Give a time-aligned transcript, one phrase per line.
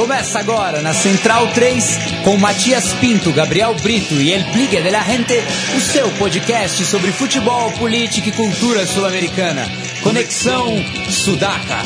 [0.00, 5.02] Começa agora na Central 3 com Matias Pinto, Gabriel Brito e El Pligue de la
[5.02, 5.34] Gente,
[5.76, 9.60] o seu podcast sobre futebol, política e cultura sul-americana.
[10.02, 10.74] Conexão
[11.10, 11.82] Sudaca.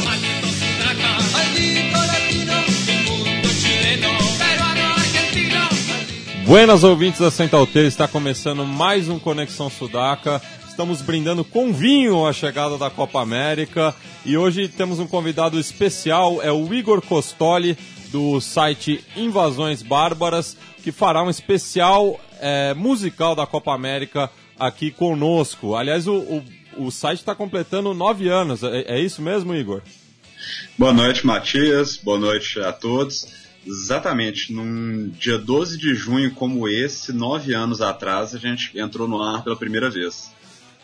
[6.47, 10.41] Buenas ouvintes da Central 3, está começando mais um Conexão Sudaca.
[10.69, 13.93] Estamos brindando com vinho a chegada da Copa América
[14.25, 17.77] e hoje temos um convidado especial, é o Igor Costoli,
[18.15, 25.75] do site Invasões Bárbaras, que fará um especial é, musical da Copa América aqui conosco.
[25.75, 26.45] Aliás, o, o,
[26.77, 29.83] o site está completando nove anos, é, é isso mesmo, Igor?
[30.79, 31.97] Boa noite, Matias.
[31.97, 33.27] Boa noite a todos.
[33.67, 39.21] Exatamente, num dia 12 de junho como esse, nove anos atrás, a gente entrou no
[39.21, 40.31] ar pela primeira vez.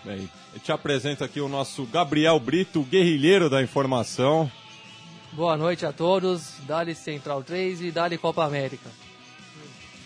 [0.05, 4.51] Bem, eu te apresento aqui o nosso Gabriel Brito, guerrilheiro da informação.
[5.33, 8.91] Boa noite a todos, Dali Central 3 e Dali Copa América.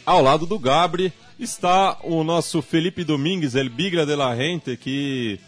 [0.05, 5.41] Ao lado do Gabri está o nosso Felipe Domingues, El Bigra de la Gente, que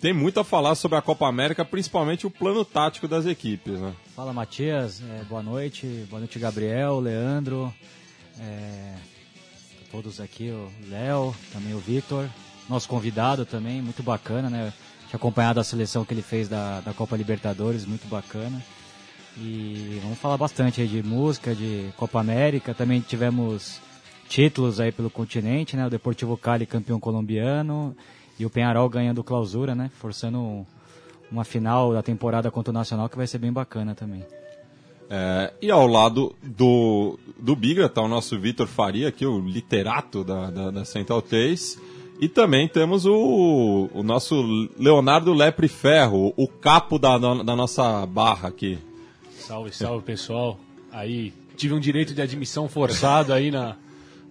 [0.00, 3.94] tem muito a falar sobre a Copa América, principalmente o plano tático das equipes, né?
[4.16, 7.72] Fala Matias, é, boa noite, boa noite Gabriel, Leandro,
[8.40, 8.94] é,
[9.90, 12.30] todos aqui, o Léo, também o Victor,
[12.66, 14.72] nosso convidado também, muito bacana, né?
[15.14, 18.60] Acompanhado a seleção que ele fez da, da Copa Libertadores, muito bacana.
[19.36, 23.80] E vamos falar bastante aí de música, de Copa América, também tivemos
[24.28, 25.86] títulos aí pelo continente, né?
[25.86, 27.96] O Deportivo Cali campeão colombiano,
[28.38, 29.88] e o Penharol ganhando clausura, né?
[30.00, 30.66] Forçando
[31.30, 34.24] uma final da temporada contra o Nacional que vai ser bem bacana também.
[35.08, 40.24] É, e ao lado do, do Bigra está o nosso Vitor Faria, aqui, o literato
[40.24, 41.93] da, da, da Central 3.
[42.20, 48.48] E também temos o, o nosso Leonardo Lepre Ferro, o capo da, da nossa barra
[48.48, 48.78] aqui.
[49.38, 50.58] Salve, salve pessoal.
[50.92, 53.76] Aí tive um direito de admissão forçado aí na,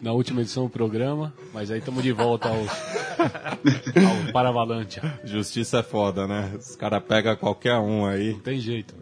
[0.02, 5.20] na última edição do programa, mas aí estamos de volta aos, ao Paravalantia.
[5.24, 6.54] Justiça é foda, né?
[6.58, 8.34] Os caras pegam qualquer um aí.
[8.34, 8.96] Não tem jeito.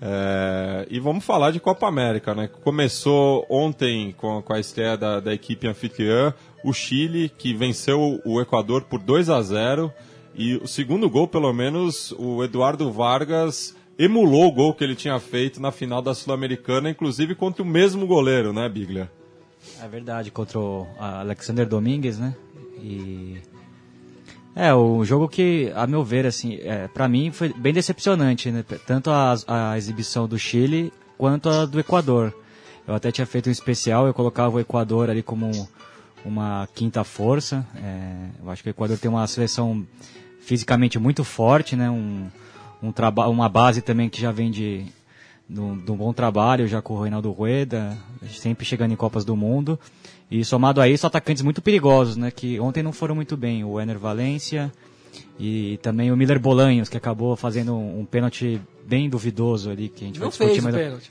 [0.00, 2.48] É, e vamos falar de Copa América, né?
[2.62, 6.32] Começou ontem com, com a estreia da, da equipe anfitriã,
[6.64, 9.92] o Chile, que venceu o Equador por 2 a 0
[10.34, 15.18] e o segundo gol, pelo menos, o Eduardo Vargas emulou o gol que ele tinha
[15.18, 19.10] feito na final da Sul-Americana, inclusive contra o mesmo goleiro, né, Biglia?
[19.82, 22.36] É verdade, contra o Alexander Domingues, né?
[22.80, 23.38] E
[24.54, 28.64] é, o jogo que, a meu ver, assim, é, para mim foi bem decepcionante, né?
[28.86, 32.32] Tanto a, a, exibição do Chile quanto a do Equador.
[32.86, 35.50] Eu até tinha feito um especial, eu colocava o Equador ali como
[36.24, 37.66] uma quinta força.
[37.76, 39.86] É, eu acho que o Equador tem uma seleção
[40.40, 41.90] fisicamente muito forte, né?
[41.90, 42.28] Um,
[42.82, 42.92] um
[43.30, 44.86] uma base também que já vem de,
[45.48, 47.96] de um bom trabalho, já com o Reinaldo Rueda,
[48.28, 49.78] sempre chegando em Copas do Mundo.
[50.30, 52.30] E somado a isso, atacantes muito perigosos, né?
[52.30, 53.64] Que ontem não foram muito bem.
[53.64, 54.72] O Ener Valência
[55.38, 60.04] e também o Miller Bolanhos, que acabou fazendo um, um pênalti bem duvidoso ali, que
[60.04, 60.74] a gente não vai discutir fez mais.
[60.74, 61.10] O pênalti.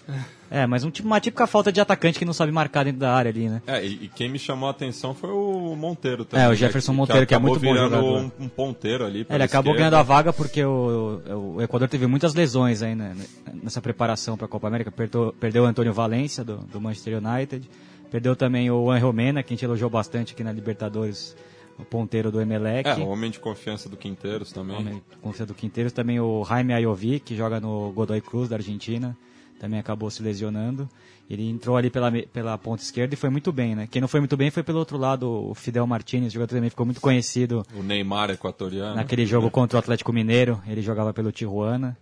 [0.50, 3.30] É, mas um, uma típica falta de atacante que não sabe marcar dentro da área
[3.30, 3.62] ali, né?
[3.68, 6.46] É, e, e quem me chamou a atenção foi o Monteiro também.
[6.46, 8.32] É, o Jefferson né, Monteiro, que, que é muito bom jogador.
[8.40, 9.26] Um, um ponteiro ali.
[9.30, 9.90] É, ele acabou esquerda.
[9.92, 13.16] ganhando a vaga porque o, o, o, Equador teve muitas lesões aí né,
[13.62, 14.90] nessa preparação para a Copa América.
[14.90, 17.70] Perdeu, perdeu o Antônio Valência, do, do Manchester United.
[18.10, 21.36] Perdeu também o Angel Mena, que a gente elogiou bastante aqui na Libertadores,
[21.78, 22.90] o ponteiro do Emelec.
[22.90, 24.78] É, o homem de confiança do Quinteiros também.
[24.78, 25.94] Homem de confiança do Quinteiros.
[25.94, 29.16] Também o Jaime Ayoví, que joga no Godoy Cruz, da Argentina.
[29.60, 30.90] Também acabou se lesionando.
[31.30, 33.88] Ele entrou ali pela, pela ponta esquerda e foi muito bem, né?
[33.90, 36.86] Quem não foi muito bem foi pelo outro lado o Fidel Martinez, jogador também ficou
[36.86, 37.66] muito conhecido.
[37.76, 38.96] O Neymar equatoriano.
[38.96, 41.98] Naquele jogo contra o Atlético Mineiro, ele jogava pelo Tijuana.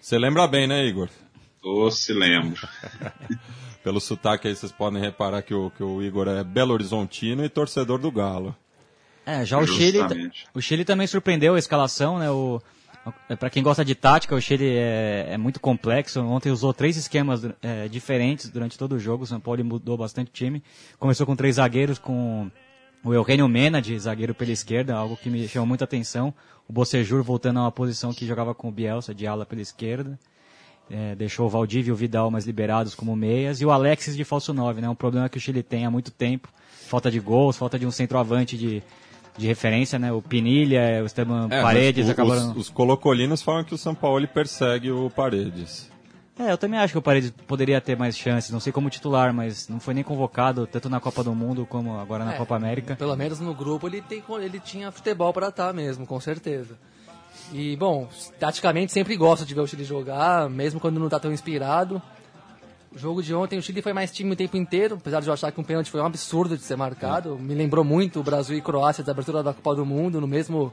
[0.00, 1.08] Você lembra bem, né, Igor?
[1.62, 2.68] Ô, se lembro.
[3.82, 7.50] Pelo sotaque aí vocês podem reparar que o, que o Igor é Belo Horizontino e
[7.50, 8.56] torcedor do Galo.
[9.26, 10.00] É, já o Chile,
[10.52, 12.30] o Chile também surpreendeu a escalação, né?
[12.30, 12.60] O,
[13.38, 16.20] para quem gosta de tática, o Chile é, é, muito complexo.
[16.22, 19.24] Ontem usou três esquemas é, diferentes durante todo o jogo.
[19.24, 20.62] O São Paulo mudou bastante o time.
[20.98, 22.50] Começou com três zagueiros, com
[23.04, 26.32] o Eugênio Mena de zagueiro pela esquerda, algo que me chamou muita atenção.
[26.66, 30.18] O Bocejur voltando a uma posição que jogava com o Bielsa de ala pela esquerda.
[30.90, 33.60] É, deixou o Valdívia e o Vidal mais liberados como meias.
[33.60, 34.88] E o Alexis de falso 9, né?
[34.88, 36.48] Um problema que o Chile tem há muito tempo.
[36.86, 38.82] Falta de gols, falta de um centroavante de,
[39.36, 40.12] de referência, né?
[40.12, 42.50] O Pinilha, o Esteban É, Paredes o- acabaram...
[42.52, 45.90] Os, os colocolinos falam que o São Paulo persegue o Paredes.
[46.38, 49.32] É, eu também acho que o Paredes poderia ter mais chances, não sei como titular,
[49.32, 52.56] mas não foi nem convocado tanto na Copa do Mundo como agora na É, Copa
[52.56, 52.96] América.
[52.96, 56.76] Pelo menos no grupo ele, tem, ele tinha futebol para estar mesmo, com certeza.
[57.52, 58.08] E, bom,
[58.40, 62.02] taticamente sempre gosto de ver o Chile jogar, mesmo quando não tá tão inspirado.
[62.94, 65.32] O jogo de ontem, o Chile foi mais time o tempo inteiro, apesar de eu
[65.32, 67.36] achar que um pênalti foi um absurdo de ser marcado.
[67.36, 70.72] Me lembrou muito o Brasil e Croácia da abertura da Copa do Mundo, no mesmo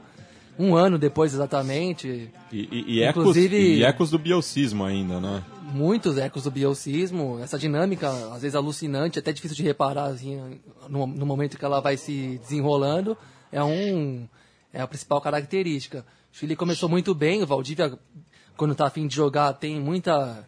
[0.56, 2.30] um ano depois exatamente.
[2.52, 5.42] E, e, e ecos, Inclusive- e ecos do biocismo ainda, né?
[5.74, 11.06] Muitos ecos do biocismo, essa dinâmica, às vezes alucinante, até difícil de reparar assim, no,
[11.06, 13.16] no momento que ela vai se desenrolando,
[13.50, 14.28] é um
[14.72, 16.04] é a principal característica.
[16.32, 17.98] O Chile começou muito bem, o Valdívia,
[18.56, 20.46] quando tá afim de jogar, tem muita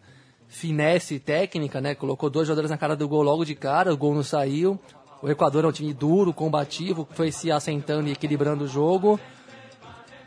[0.55, 1.97] finesse técnica, né?
[1.97, 4.79] Colocou dois jogadores na cara do gol logo de cara, o gol não saiu.
[5.21, 9.19] O Equador é um time duro, combativo, foi se assentando e equilibrando o jogo.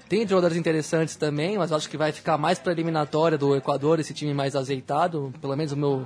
[0.09, 4.13] Tem jogadores interessantes também, mas acho que vai ficar mais para eliminatória do Equador, esse
[4.13, 5.33] time mais azeitado.
[5.39, 6.05] Pelo menos o meu.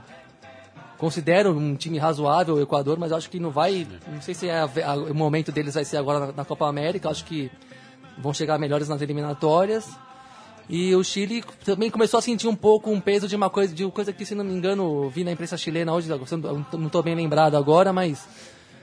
[1.00, 3.88] Considero um time razoável o Equador, mas acho que não vai.
[4.08, 6.68] Não sei se é a- a- o momento deles vai ser agora na, na Copa
[6.68, 7.10] América.
[7.10, 7.50] Acho que
[8.20, 9.90] vão chegar melhores nas eliminatórias.
[10.74, 13.84] E o Chile também começou a sentir um pouco um peso de uma coisa, de
[13.84, 17.14] uma coisa que, se não me engano, vi na imprensa chilena hoje, não estou bem
[17.14, 18.26] lembrado agora, mas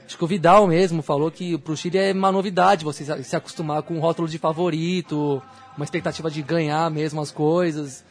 [0.05, 3.81] acho que o Vidal mesmo falou que pro Chile é uma novidade você se- acostumar
[3.81, 5.41] com um rótulo de favorito,
[5.75, 8.03] uma expectativa de ganhar mesmo as coisas.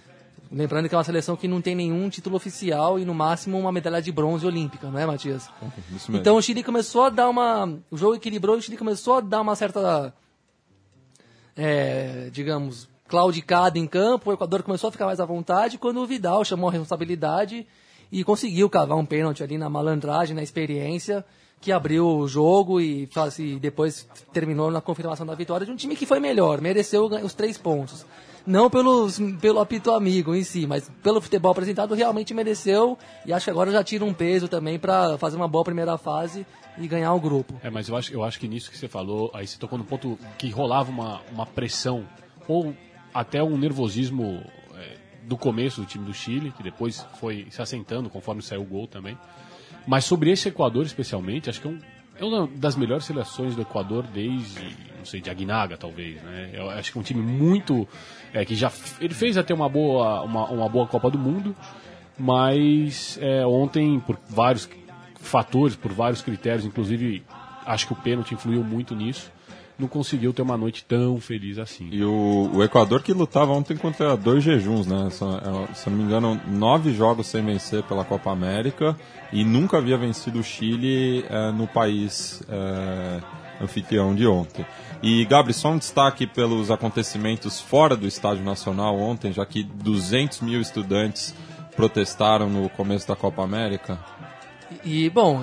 [0.51, 3.71] Lembrando que é uma seleção que não tem nenhum título oficial e no máximo uma
[3.71, 5.49] medalha de bronze olímpica, não é, Matias?
[5.87, 6.17] Mesmo.
[6.17, 7.79] Então o Chile começou a dar uma.
[7.93, 10.13] O jogo equilibrou e o Chile começou a dar uma certa.
[11.57, 14.31] é, digamos, claudicada em campo.
[14.31, 17.67] O Equador começou a ficar mais à vontade quando o Vidal chamou a responsabilidade
[18.13, 21.25] e conseguiu cavar um pênalti ali na malandragem, na experiência,
[21.61, 23.09] que abriu o jogo e,
[23.39, 27.35] e depois terminou na confirmação da vitória de um time que foi melhor, mereceu os
[27.35, 28.07] três pontos.
[28.47, 32.97] Não pelos, pelo apito amigo em si, mas pelo futebol apresentado realmente mereceu
[33.27, 36.47] e acho que agora já tira um peso também para fazer uma boa primeira fase
[36.79, 37.61] e ganhar o grupo.
[37.63, 39.85] É, mas eu acho, eu acho que nisso que você falou, aí você tocou no
[39.85, 42.07] ponto que rolava uma, uma pressão,
[42.47, 42.75] ou
[43.21, 44.43] até um nervosismo
[44.75, 48.65] é, do começo do time do Chile, que depois foi se assentando conforme saiu o
[48.65, 49.19] gol também.
[49.87, 51.81] Mas sobre esse Equador especialmente, acho que é, um-
[52.21, 54.61] é uma das melhores seleções do Equador desde,
[54.99, 56.51] não sei, de Aguinaga talvez, né?
[56.53, 57.89] Eu acho que é um time muito,
[58.33, 58.71] é, que já,
[59.01, 61.57] ele fez até uma boa, uma, uma boa Copa do Mundo,
[62.19, 64.69] mas é, ontem, por vários
[65.17, 67.23] fatores, por vários critérios, inclusive
[67.65, 69.31] acho que o pênalti influiu muito nisso,
[69.79, 71.89] não conseguiu ter uma noite tão feliz assim.
[71.93, 75.09] E o, o Equador que lutava ontem contra dois jejuns, né?
[75.11, 78.97] Se, é, se eu não me engano, nove jogos sem vencer pela Copa América
[79.33, 83.21] e nunca havia vencido o Chile é, no país é,
[83.63, 84.67] anfitrião de ontem.
[85.01, 90.41] E, Gabri, só um destaque pelos acontecimentos fora do Estádio Nacional ontem, já que 200
[90.41, 91.35] mil estudantes
[91.77, 93.99] protestaram no começo da Copa América.
[94.85, 95.41] E, bom,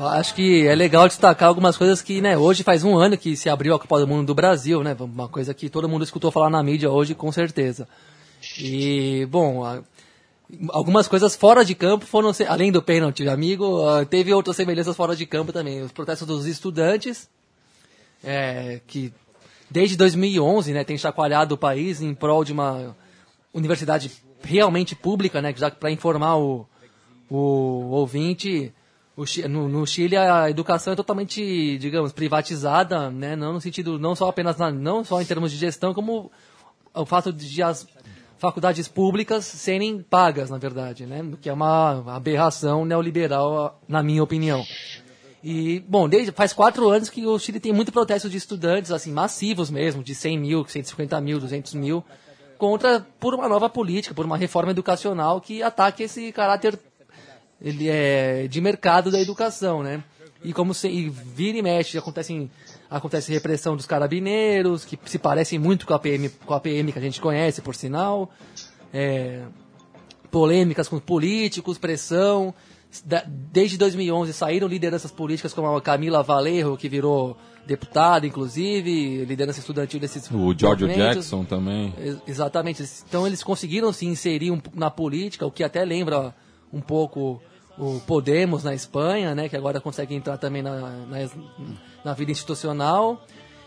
[0.00, 3.48] acho que é legal destacar algumas coisas que, né, hoje faz um ano que se
[3.48, 6.50] abriu a Copa do Mundo do Brasil, né, uma coisa que todo mundo escutou falar
[6.50, 7.88] na mídia hoje, com certeza.
[8.58, 9.64] E, bom,
[10.70, 15.14] algumas coisas fora de campo foram, além do pênalti, amigo, ah, teve outras semelhanças fora
[15.14, 15.82] de campo também.
[15.82, 17.28] Os protestos dos estudantes,
[18.22, 19.12] é, que
[19.70, 22.96] desde 2011, né, tem chacoalhado o país em prol de uma
[23.52, 24.10] universidade
[24.42, 26.66] realmente pública, né, já para informar o,
[27.28, 28.72] o ouvinte,
[29.48, 34.28] no, no Chile a educação é totalmente, digamos, privatizada, né, não no sentido, não só
[34.28, 36.30] apenas, na, não só em termos de gestão, como
[36.94, 37.86] o fato de as
[38.38, 44.22] faculdades públicas serem pagas, na verdade, né, o que é uma aberração neoliberal, na minha
[44.22, 44.64] opinião.
[45.42, 49.12] E, bom, desde, faz quatro anos que o Chile tem muito protesto de estudantes, assim,
[49.12, 52.04] massivos mesmo, de 100 mil, 150 mil, 200 mil,
[52.56, 56.78] contra, por uma nova política, por uma reforma educacional que ataque esse caráter
[57.60, 60.02] ele é de mercado da educação, né?
[60.44, 62.48] E como se, e vira e mexe, acontece,
[62.88, 66.98] acontece repressão dos carabineiros, que se parecem muito com a PM, com a PM que
[66.98, 68.30] a gente conhece, por sinal.
[68.94, 69.42] É,
[70.30, 72.54] polêmicas com políticos, pressão.
[73.04, 77.36] Da- Desde 2011 saíram lideranças políticas como a Camila Valerro, que virou
[77.66, 80.86] deputada, inclusive, liderança estudantil desses O George.
[80.86, 81.92] Jackson também.
[81.98, 82.82] Ex- Exatamente.
[83.08, 86.34] Então eles conseguiram se inserir um- na política, o que até lembra
[86.72, 87.40] um pouco
[87.78, 91.28] o Podemos na Espanha, né, que agora consegue entrar também na, na,
[92.04, 93.24] na vida institucional.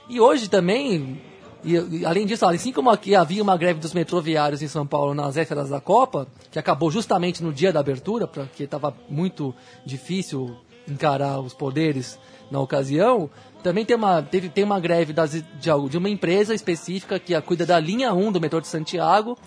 [0.09, 1.21] E hoje também,
[1.63, 5.35] e, além disso, assim como aqui havia uma greve dos metroviários em São Paulo nas
[5.35, 9.55] vésperas da Copa, que acabou justamente no dia da abertura, porque estava muito
[9.85, 13.29] difícil encarar os poderes na ocasião,
[13.63, 15.43] também tem uma, teve, tem uma greve das, de,
[15.89, 19.37] de uma empresa específica que cuida da linha 1 do metrô de Santiago.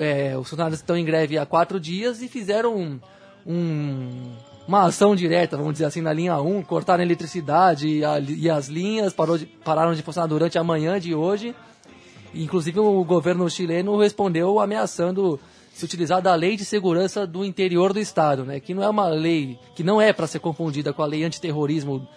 [0.00, 3.00] É, os funcionários estão em greve há quatro dias e fizeram um,
[3.46, 4.32] um-
[4.66, 8.48] uma ação direta, vamos dizer assim, na linha 1, cortaram a eletricidade e, a- e
[8.48, 11.54] as linhas de- pararam de funcionar durante a manhã de hoje.
[12.34, 15.38] Inclusive o governo chileno respondeu ameaçando
[15.72, 18.58] se utilizar da lei de segurança do interior do estado, né?
[18.60, 22.08] Que não é uma lei que não é para ser confundida com a lei antiterrorismo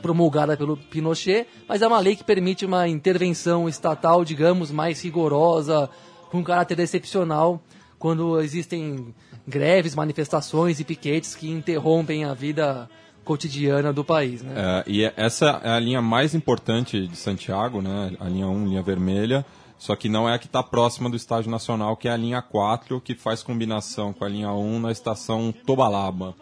[0.00, 5.90] promulgada pelo Pinochet, mas é uma lei que permite uma intervenção estatal, digamos, mais rigorosa,
[6.30, 7.60] com caráter excepcional,
[7.98, 9.14] quando existem
[9.46, 12.88] greves, manifestações e piquetes que interrompem a vida
[13.24, 14.54] cotidiana do país, né?
[14.56, 18.12] É, e essa é a linha mais importante de Santiago, né?
[18.20, 19.44] A linha 1, linha vermelha,
[19.76, 22.40] só que não é a que está próxima do Estádio Nacional, que é a linha
[22.40, 26.34] 4, que faz combinação com a linha 1 na estação Tobalaba.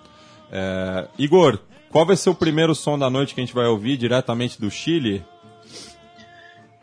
[0.51, 1.59] É, Igor,
[1.91, 4.71] qual vai ser o primeiro som da noite que a gente vai ouvir diretamente do
[4.71, 5.25] Chile?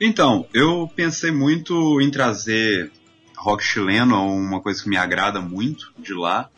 [0.05, 2.91] Então, eu pensei muito em trazer
[3.37, 6.49] rock chileno, uma coisa que me agrada muito de lá.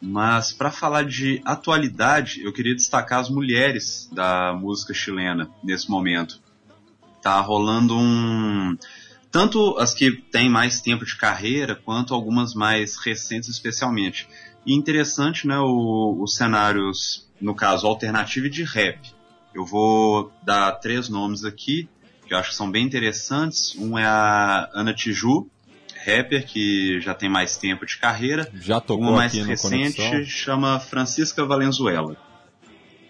[0.00, 6.40] Mas para falar de atualidade, eu queria destacar as mulheres da música chilena nesse momento.
[7.20, 8.78] Tá rolando um
[9.28, 14.28] tanto as que têm mais tempo de carreira quanto algumas mais recentes especialmente.
[14.64, 19.00] E interessante, né, o, os cenários, no caso, alternativo e de rap.
[19.52, 21.88] Eu vou dar três nomes aqui,
[22.26, 23.74] que eu acho que são bem interessantes.
[23.76, 25.48] Um é a Ana Tiju,
[26.04, 28.50] rapper que já tem mais tempo de carreira.
[28.54, 30.24] Já tocou Uma mais recente Conexão.
[30.24, 32.16] chama Francisca Valenzuela.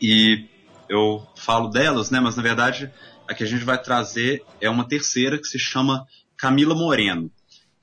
[0.00, 0.46] E
[0.88, 2.20] eu falo delas, né?
[2.20, 2.90] Mas na verdade
[3.26, 6.04] a que a gente vai trazer é uma terceira que se chama
[6.36, 7.30] Camila Moreno.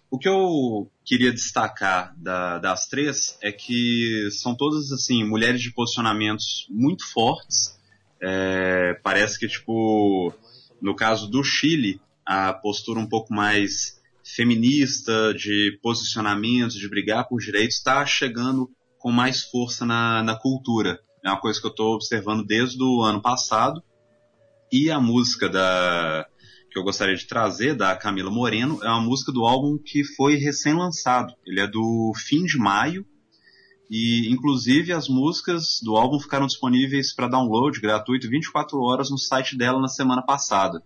[0.10, 5.72] O que eu queria destacar da- das três é que são todas assim mulheres de
[5.74, 7.80] posicionamentos muito fortes.
[8.22, 10.32] É, parece que tipo
[10.82, 17.40] no caso do Chile a postura um pouco mais feminista, de posicionamentos, de brigar por
[17.40, 21.00] direitos, está chegando com mais força na, na cultura.
[21.24, 23.82] É uma coisa que eu estou observando desde o ano passado.
[24.72, 26.26] E a música da
[26.72, 30.36] que eu gostaria de trazer, da Camila Moreno, é uma música do álbum que foi
[30.36, 31.34] recém-lançado.
[31.46, 33.06] Ele é do fim de maio.
[33.92, 39.58] E, inclusive, as músicas do álbum ficaram disponíveis para download gratuito 24 horas no site
[39.58, 40.82] dela na semana passada.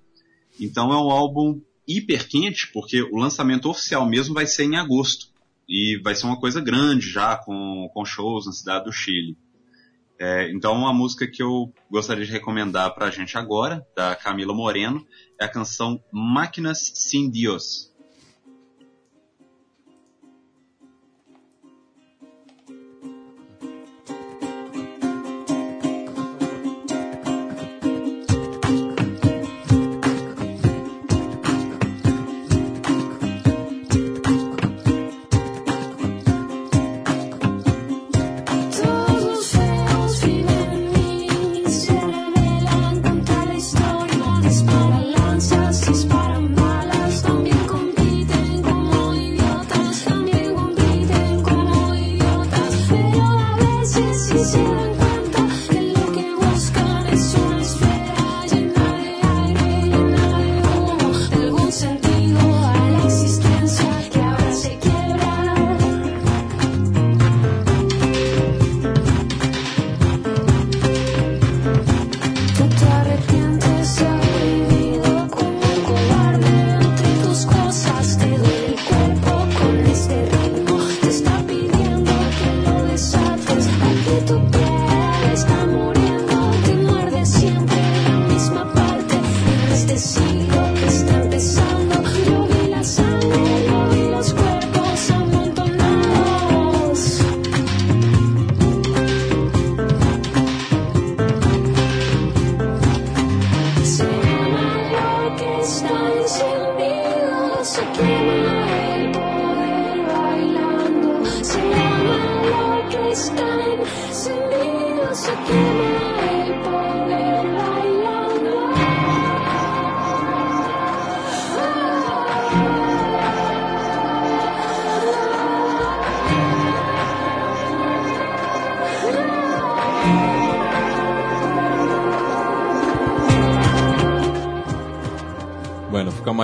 [0.60, 5.28] Então é um álbum hiper quente, porque o lançamento oficial mesmo vai ser em agosto.
[5.70, 9.38] E vai ser uma coisa grande já, com, com shows na cidade do Chile.
[10.20, 15.06] É, então a música que eu gostaria de recomendar pra gente agora, da Camila Moreno,
[15.40, 17.94] é a canção Máquinas Sin Dios.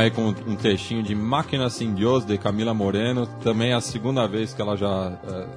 [0.01, 3.25] Aí com um textinho de Máquina Sin Dios, de Camila Moreno.
[3.43, 5.47] Também é a segunda vez que ela já eh,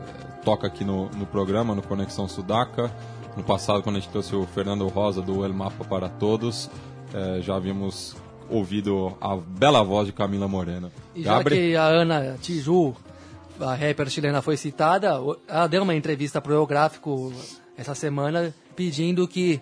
[0.44, 2.90] toca aqui no, no programa, no Conexão Sudaca.
[3.36, 6.70] No passado, quando a gente trouxe o Fernando Rosa do El Mapa para Todos,
[7.12, 8.16] eh, já havíamos
[8.48, 10.90] ouvido a bela voz de Camila Moreno.
[11.14, 12.94] E já que a Ana Tiju,
[13.60, 17.32] a rapper chilena, foi citada, o- ela deu uma entrevista pro Eu Gráfico
[17.76, 19.60] essa semana pedindo que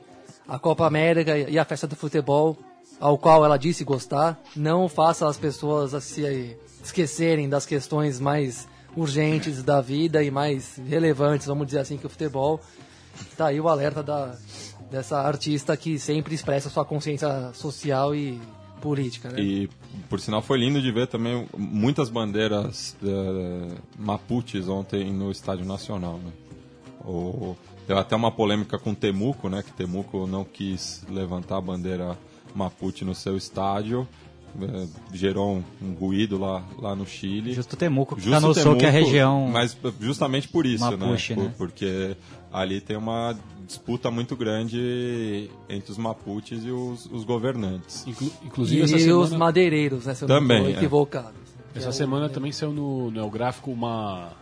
[0.49, 2.59] a Copa América e a festa do futebol,
[3.02, 9.61] ao qual ela disse gostar, não faça as pessoas se esquecerem das questões mais urgentes
[9.61, 12.61] da vida e mais relevantes, vamos dizer assim, que o futebol.
[13.37, 14.37] Tá aí o alerta da,
[14.88, 18.40] dessa artista que sempre expressa sua consciência social e
[18.80, 19.40] política, né?
[19.40, 19.68] E,
[20.09, 22.97] por sinal, foi lindo de ver também muitas bandeiras
[23.99, 26.32] mapuches ontem no Estádio Nacional, né?
[27.04, 27.56] O,
[27.88, 29.61] até uma polêmica com Temuco, né?
[29.61, 32.16] Que Temuco não quis levantar a bandeira
[32.54, 34.06] mapuche no seu estádio.
[34.61, 37.54] eh, gerou um, um ruído lá, lá no Chile.
[37.54, 39.49] Justo Temuco, que Justo anunciou que a Temuco, região...
[39.50, 41.37] Mas justamente por isso, Mapuche, né?
[41.37, 41.54] Por- né?
[41.56, 42.16] Porque
[42.52, 43.35] ali tem uma
[43.66, 48.06] disputa muito grande entre os mapuches e os, os governantes.
[48.06, 50.14] Inclu- E, inclusive, essa os semana, madeireiros, né?
[50.14, 50.73] Se eu Também, não é.
[51.75, 54.32] essa é o- semana também saiu no, no Gráfico uma,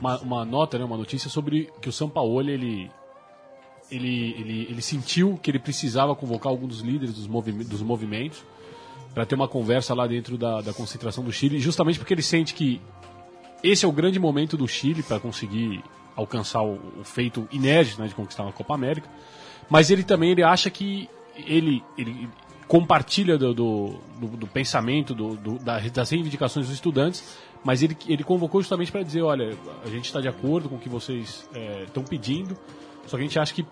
[0.00, 2.90] uma, uma nota, né, uma notícia sobre que o Sampaoli, ele,
[3.90, 8.42] ele, ele, ele sentiu que ele precisava convocar algum dos líderes dos, movi dos movimentos
[9.14, 12.54] para ter uma conversa lá dentro da, da concentração do Chile, justamente porque ele sente
[12.54, 12.80] que
[13.62, 15.82] esse é o grande momento do Chile para conseguir
[16.16, 19.08] alcançar o, o feito inédito né, de conquistar uma Copa América.
[19.70, 21.08] Mas ele também ele acha que
[21.46, 22.28] ele, ele
[22.68, 27.96] compartilha do, do, do- do pensamento, do, do- da- das reivindicações dos estudantes, mas ele,
[28.06, 31.48] ele convocou justamente para dizer, olha, a gente está de acordo com o que vocês
[31.86, 32.56] estão pedindo,
[33.06, 33.64] só que a gente acha que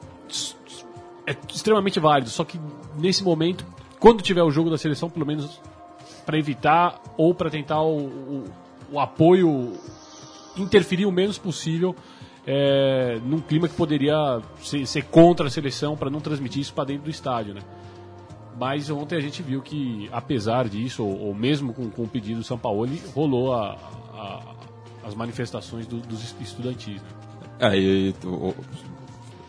[1.26, 2.60] é extremamente válido, só que
[2.98, 3.64] nesse momento,
[4.00, 5.60] quando tiver o jogo da seleção, pelo menos
[6.26, 8.44] para evitar ou para tentar o, o,
[8.92, 9.72] o apoio
[10.56, 11.94] interferir o menos possível
[12.46, 16.84] é, num clima que poderia ser, ser contra a seleção para não transmitir isso para
[16.84, 17.60] dentro do estádio, né?
[18.58, 22.38] Mas ontem a gente viu que, apesar disso, ou, ou mesmo com, com o pedido
[22.40, 23.76] do São Paulo, rolou a-
[24.14, 24.40] a-
[25.06, 27.00] as manifestações do- dos estudantis.
[27.00, 27.08] né?
[27.60, 28.54] É, e, o-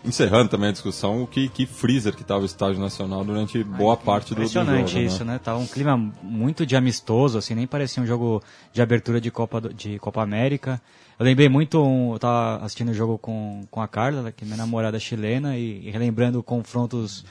[0.06, 4.34] encerrando também a discussão, que, que freezer que estava o Estádio Nacional durante boa parte
[4.34, 4.66] do, do jogo.
[4.66, 5.04] Impressionante né?
[5.04, 5.40] isso, né?
[5.40, 8.42] Tava um clima muito de amistoso, assim, nem parecia um jogo
[8.72, 10.82] de abertura de Copa, de Copa América.
[11.18, 14.46] Eu lembrei muito, um, eu tava assistindo o jogo com, com a Carla, que é
[14.46, 17.24] minha namorada chilena, e, e relembrando confrontos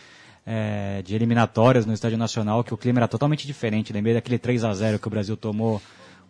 [0.46, 3.92] é, de eliminatórias no Estádio Nacional, que o clima era totalmente diferente.
[3.92, 5.80] Lembrei daquele 3 a 0 que o Brasil tomou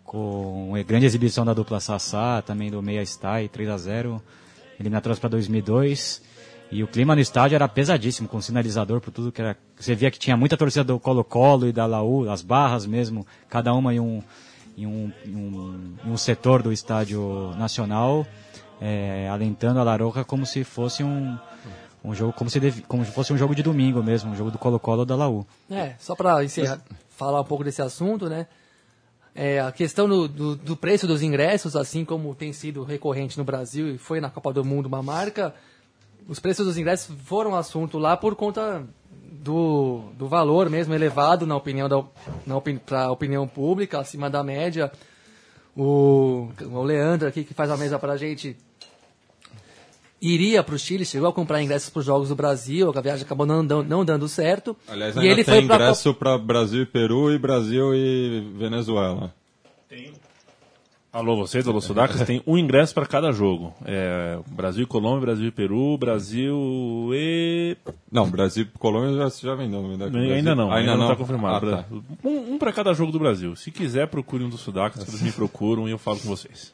[0.05, 4.23] com a grande exibição da dupla Sassá, também do Meia Stay, 3 a 0
[4.79, 6.32] eliminatórias para 2002.
[6.73, 9.57] E o clima no estádio era pesadíssimo, com sinalizador por tudo que era.
[9.79, 13.75] Você via que tinha muita torcida do Colo-Colo e da Laú, as barras mesmo, cada
[13.75, 14.23] uma em um,
[14.77, 18.27] em um, em um, em um setor do estádio nacional,
[18.81, 21.39] é, alentando a Laroca como se fosse um,
[22.03, 24.51] um jogo, como se, devi- como se fosse um jogo de domingo mesmo, um jogo
[24.51, 25.47] do Colo-Colo da Laú.
[25.71, 26.81] É, só para encerrar,
[27.11, 28.47] falar um pouco desse assunto, né?
[29.35, 33.45] É, a questão do, do, do preço dos ingressos, assim como tem sido recorrente no
[33.45, 35.55] Brasil e foi na Copa do Mundo uma marca,
[36.29, 38.85] os preços dos ingressos foram assunto lá por conta
[39.33, 42.03] do, do valor mesmo elevado na opinião da
[42.47, 44.91] na opini, para a opinião pública, acima da média.
[45.77, 48.57] O, o Leandro aqui que faz a mesa para a gente
[50.21, 53.25] iria para o Chile, chegou a comprar ingressos para os Jogos do Brasil, a viagem
[53.25, 54.77] acabou não, dando- não dando certo.
[54.87, 59.35] Aliás, e ainda ele tem foi ingresso para Brasil e Peru e Brasil e Venezuela.
[61.13, 63.75] Alô, vocês, alô, Sudacas, tem um ingresso para cada jogo.
[63.85, 67.77] É, Brasil e Colômbia, Brasil e Peru, Brasil e.
[68.11, 69.81] Não, Brasil e Colômbia já, já vendeu.
[69.81, 71.75] Ainda, Ainda não, ainda não está confirmado.
[71.75, 71.85] Ah, tá.
[72.25, 73.55] Um, um para cada jogo do Brasil.
[73.57, 76.73] Se quiser, procure um dos Sudacas, eles me procuram e eu falo com vocês.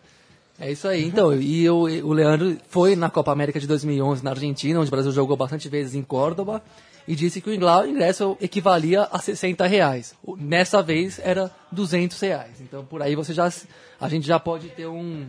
[0.60, 1.04] É isso aí.
[1.04, 4.90] Então, e o, o Leandro foi na Copa América de 2011 na Argentina, onde o
[4.92, 6.62] Brasil jogou bastante vezes em Córdoba,
[7.08, 10.14] e disse que o ingresso equivalia a 60 reais.
[10.36, 12.60] Nessa vez era 200 reais.
[12.60, 13.50] Então, por aí você já,
[14.00, 15.26] a gente já pode ter um,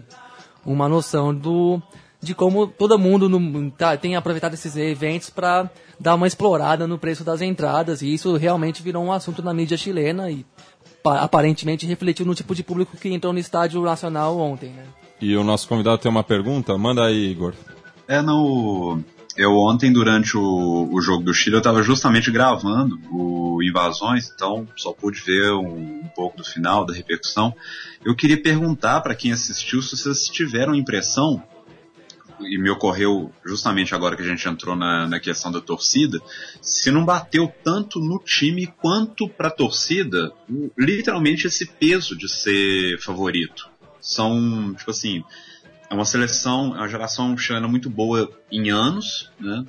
[0.65, 1.81] uma noção do
[2.21, 6.97] de como todo mundo no- tá, tem aproveitado esses eventos para dar uma explorada no
[6.97, 10.45] preço das entradas, e isso realmente virou um assunto na mídia chilena e
[11.01, 14.83] pa- aparentemente refletiu no tipo de público que entrou no estádio nacional ontem, né?
[15.21, 16.77] E o nosso convidado tem uma pergunta?
[16.77, 17.53] Manda aí, Igor.
[18.07, 18.99] É, no.
[19.39, 24.67] Eu ontem, durante o, o jogo do Chile, eu estava justamente gravando o Invasões, então
[24.75, 27.55] só pude ver um, um pouco do final, da repercussão.
[28.03, 31.41] Eu queria perguntar para quem assistiu se vocês tiveram impressão,
[32.41, 36.19] e me ocorreu justamente agora que a gente entrou na, na questão da torcida,
[36.61, 40.33] se não bateu tanto no time quanto para a torcida,
[40.77, 43.69] literalmente esse peso de ser favorito.
[44.01, 45.23] São, tipo assim,
[45.89, 49.65] é uma seleção, é uma geração chilena muito boa em anos, né?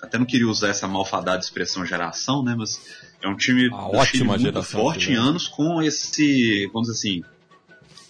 [0.00, 2.54] Até não queria usar essa malfadada expressão geração, né?
[2.56, 2.80] Mas
[3.20, 7.24] é um time ótima Chile muito geração forte em anos com esse, vamos dizer assim,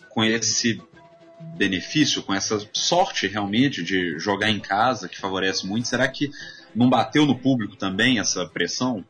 [0.08, 0.80] com esse
[1.56, 5.88] benefício, com essa sorte realmente de jogar em casa, que favorece muito.
[5.88, 6.30] Será que
[6.74, 9.04] não bateu no público também essa pressão?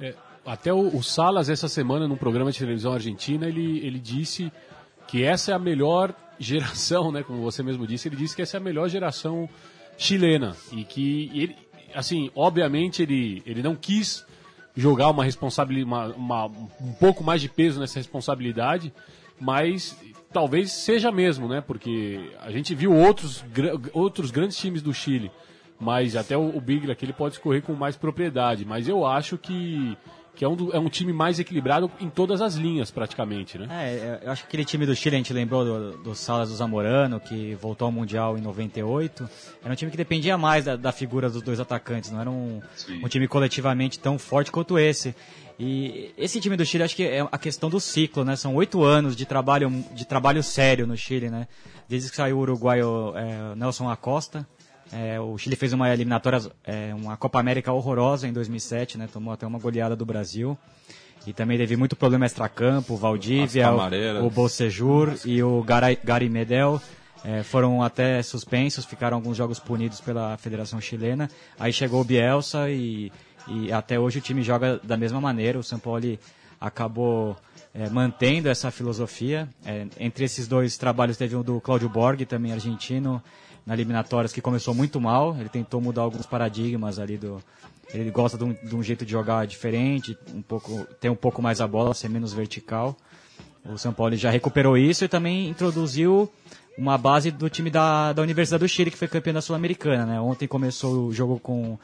[0.00, 4.50] É, até o, o Salas, essa semana, num programa de televisão argentina, ele, ele disse
[5.08, 7.22] que essa é a melhor geração, né?
[7.22, 9.48] Como você mesmo disse, ele disse que essa é a melhor geração
[9.96, 11.56] chilena e que ele,
[11.94, 14.26] assim, obviamente ele, ele não quis
[14.76, 16.14] jogar uma responsabilidade,
[16.80, 18.92] um pouco mais de peso nessa responsabilidade,
[19.40, 19.96] mas
[20.32, 21.60] talvez seja mesmo, né?
[21.60, 25.30] Porque a gente viu outros, gra- outros grandes times do Chile,
[25.78, 29.38] mas até o, o Biglia aqui ele pode escorrer com mais propriedade, mas eu acho
[29.38, 29.96] que,
[30.36, 33.66] que é, um, do- é um time mais equilibrado em todas as linhas, praticamente, né?
[33.70, 36.48] É, é, eu acho que aquele time do Chile, a gente lembrou do, do Salas
[36.48, 39.28] do Zamorano, que voltou ao Mundial em 98.
[39.62, 42.60] Era um time que dependia mais da, da figura dos dois atacantes, não era um,
[43.02, 45.14] um time coletivamente tão forte quanto esse.
[45.56, 48.34] E esse time do Chile, acho que é a questão do ciclo, né?
[48.34, 51.46] São oito anos de trabalho, de trabalho sério no Chile, né?
[51.88, 54.44] Desde que saiu o uruguaio é, Nelson Acosta,
[54.92, 59.08] é, o Chile fez uma eliminatória, é, uma Copa América horrorosa em 2007, né?
[59.12, 60.56] Tomou até uma goleada do Brasil.
[61.26, 66.78] E também teve muito problema extracampo, Valdívia, o, o Bocejur e o Garay- Gary Medel
[67.24, 71.30] eh, foram até suspensos, ficaram alguns jogos punidos pela Federação Chilena.
[71.58, 73.10] Aí chegou o Bielsa e,
[73.48, 75.58] e até hoje o time joga da mesma maneira.
[75.58, 76.18] O São Paulo
[76.60, 77.34] acabou
[77.74, 79.48] eh, mantendo essa filosofia.
[79.64, 83.22] Eh, entre esses dois trabalhos teve o do Cláudio Borg, também argentino,
[83.66, 85.36] na eliminatórias, que começou muito mal.
[85.38, 87.42] Ele tentou mudar alguns paradigmas ali do,
[87.92, 91.42] ele gosta de um, de um jeito de jogar diferente, um pouco, ter um pouco
[91.42, 92.96] mais a bola, ser menos vertical.
[93.64, 96.30] O São Paulo já recuperou isso e também introduziu
[96.76, 100.04] uma base do time da, da Universidade do Chile, que foi campeã da Sul-Americana.
[100.06, 100.20] Né?
[100.20, 101.78] Ontem começou o jogo com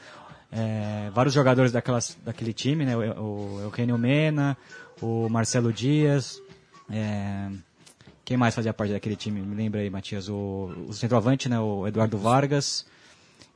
[0.51, 2.97] é, vários jogadores daquelas, daquele time, né?
[2.97, 4.57] o, o Eugênio Mena,
[5.01, 6.43] o Marcelo Dias,
[6.91, 7.49] é,
[8.31, 9.41] quem mais fazia parte daquele time?
[9.41, 10.29] Me lembra aí, Matias.
[10.29, 11.59] O, o centroavante, né?
[11.59, 12.87] o Eduardo Vargas.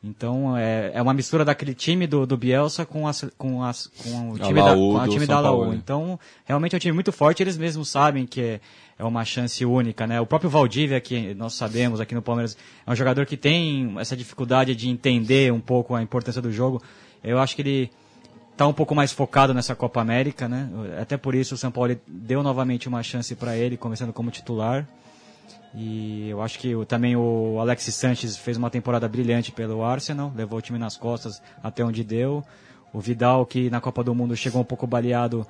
[0.03, 4.31] Então é, é uma mistura daquele time do, do Bielsa com, as, com, as, com
[4.31, 5.59] o time, da, com a time São da Laú.
[5.59, 5.77] Paulo, né?
[5.81, 7.41] Então realmente é um time muito forte.
[7.41, 8.61] Eles mesmos sabem que é,
[8.99, 10.21] é uma chance única, né?
[10.21, 14.17] O próprio Valdívia, que nós sabemos aqui no Palmeiras, é um jogador que tem essa
[14.17, 16.83] dificuldade de entender um pouco a importância do jogo.
[17.23, 17.91] Eu acho que ele
[18.55, 20.71] está um pouco mais focado nessa Copa América, né?
[21.01, 24.87] Até por isso o São Paulo deu novamente uma chance para ele, começando como titular.
[25.75, 30.61] E eu acho que também o Alexis Sanches fez uma temporada brilhante pelo Arsenal, levou
[30.61, 32.45] o time nas costas até onde deu.
[32.93, 35.45] O Vidal, que na Copa do Mundo chegou um pouco baleado,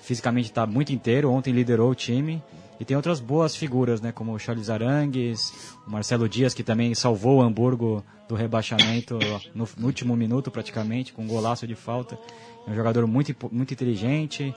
[0.00, 2.42] fisicamente está muito inteiro, ontem liderou o time.
[2.80, 6.94] E tem outras boas figuras, né, como o Charles Arangues, o Marcelo Dias, que também
[6.94, 9.18] salvou o Hamburgo do rebaixamento
[9.54, 12.18] no, no último minuto praticamente, com um golaço de falta.
[12.66, 14.54] É um jogador muito, muito inteligente.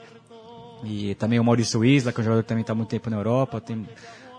[0.84, 3.16] E também o Maurício Isla, que é um jogador que também está muito tempo na
[3.16, 3.60] Europa.
[3.60, 3.88] Tem,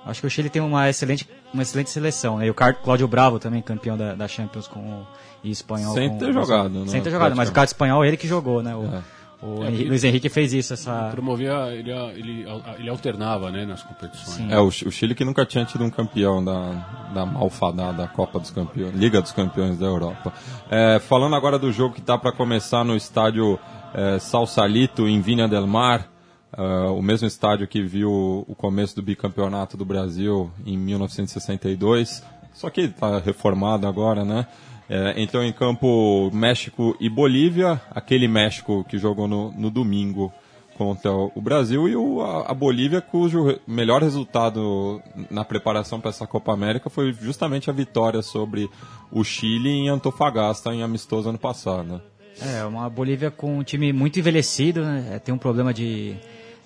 [0.05, 2.37] acho que o Chile tem uma excelente, uma excelente seleção.
[2.37, 2.47] Né?
[2.47, 5.07] E o Cláudio Bravo também, campeão da, da Champions com o,
[5.43, 5.93] e espanhol.
[5.93, 6.87] Sem com, ter jogado, né?
[6.87, 8.75] Sem ter jogado, mas o cara espanhol ele que jogou, né?
[8.75, 9.22] O, É.
[9.45, 11.09] o É, Henri- porque- Luiz Henrique fez isso, essa...
[11.11, 12.45] Promovia, ele, ele,
[12.79, 14.51] ele alternava né, nas competições.
[14.51, 18.51] É, o, o Chile que nunca tinha tido um campeão da, da malfadada Copa dos
[18.51, 20.31] Campeões, Liga dos Campeões da Europa.
[20.71, 23.59] É, falando agora do jogo que está para começar no estádio
[23.93, 26.07] é, Salsalito, em Vinha del Mar,
[26.55, 32.69] é, o mesmo estádio que viu o começo do bicampeonato do Brasil em 1962, só
[32.69, 34.45] que está reformado agora, né?
[34.89, 40.31] É, entrou em campo México e Bolívia, aquele México que jogou no, no domingo
[40.77, 46.27] contra o Brasil e o, a, a Bolívia, cujo melhor resultado na preparação para essa
[46.27, 48.69] Copa América foi justamente a vitória sobre
[49.11, 52.01] o Chile em Antofagasta, em amistoso ano passado.
[52.41, 55.11] É, uma Bolívia com um time muito envelhecido, né?
[55.13, 56.15] É, tem um problema de,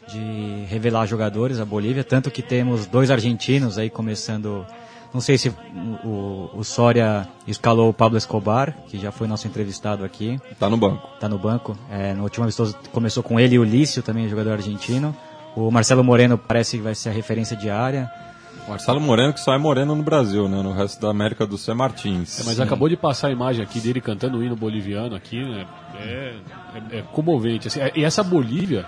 [0.08, 4.66] de revelar jogadores, a Bolívia, tanto que temos dois argentinos aí começando.
[5.14, 5.50] Não sei se
[6.04, 10.78] o, o Soria escalou o Pablo Escobar, que já foi nosso entrevistado aqui, Tá no
[10.78, 11.08] banco.
[11.20, 11.78] tá no banco.
[11.90, 15.16] É, no último amistoso começou com ele e o Lício, também jogador argentino.
[15.56, 18.12] O Marcelo Moreno parece que vai ser a referência diária.
[18.68, 20.62] Marcelo Moreno, que só é Moreno no Brasil, né?
[20.62, 22.42] No resto da América do Sul é Martins.
[22.42, 25.66] É, mas acabou de passar a imagem aqui dele cantando o hino boliviano aqui, né?
[26.00, 26.36] É,
[26.94, 27.70] é, é comovente.
[27.70, 27.80] assim.
[27.80, 28.86] É, e essa Bolívia,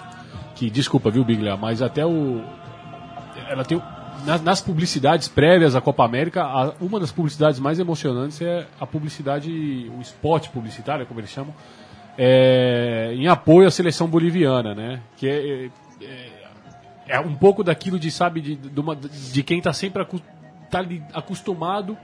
[0.54, 2.44] que, desculpa, viu, Biglia, mas até o.
[3.50, 3.82] Ela tem.
[4.26, 8.86] Nas, nas publicidades prévias à Copa América, a- uma das publicidades mais emocionantes é a
[8.86, 9.50] publicidade,
[9.98, 11.54] o spot publicitário, como eles chamam,
[12.18, 15.02] é, em apoio à seleção boliviana, né?
[15.18, 15.70] Que é,
[16.06, 16.30] é,
[17.08, 20.22] é um pouco daquilo de, sabe, de, de, uma- de quem está sempre acu-
[20.70, 20.80] tá
[21.14, 21.98] acostumado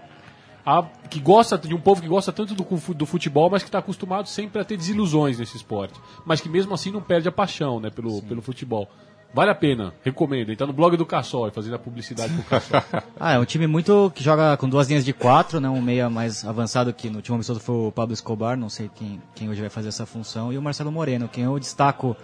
[0.66, 3.80] a- que gosta de um povo que gosta tanto do, do futebol, mas que está
[3.80, 7.80] acostumado sempre a ter desilusões nesse esporte, mas que mesmo assim não perde a paixão,
[7.80, 8.90] né, pelo, pelo futebol.
[9.36, 10.48] Vale a pena, recomendo.
[10.50, 12.82] Ele tá no blog do Cassol, fazendo a publicidade pro Cassol.
[13.20, 15.68] Ah, é um time muito que joga com duas linhas de quatro, né?
[15.70, 19.22] Um meia mais avançado que no último amistoso foi o Pablo Escobar, não sei quem,
[19.36, 22.16] quem hoje vai fazer essa função, e o Marcelo Moreno, quem eu destaco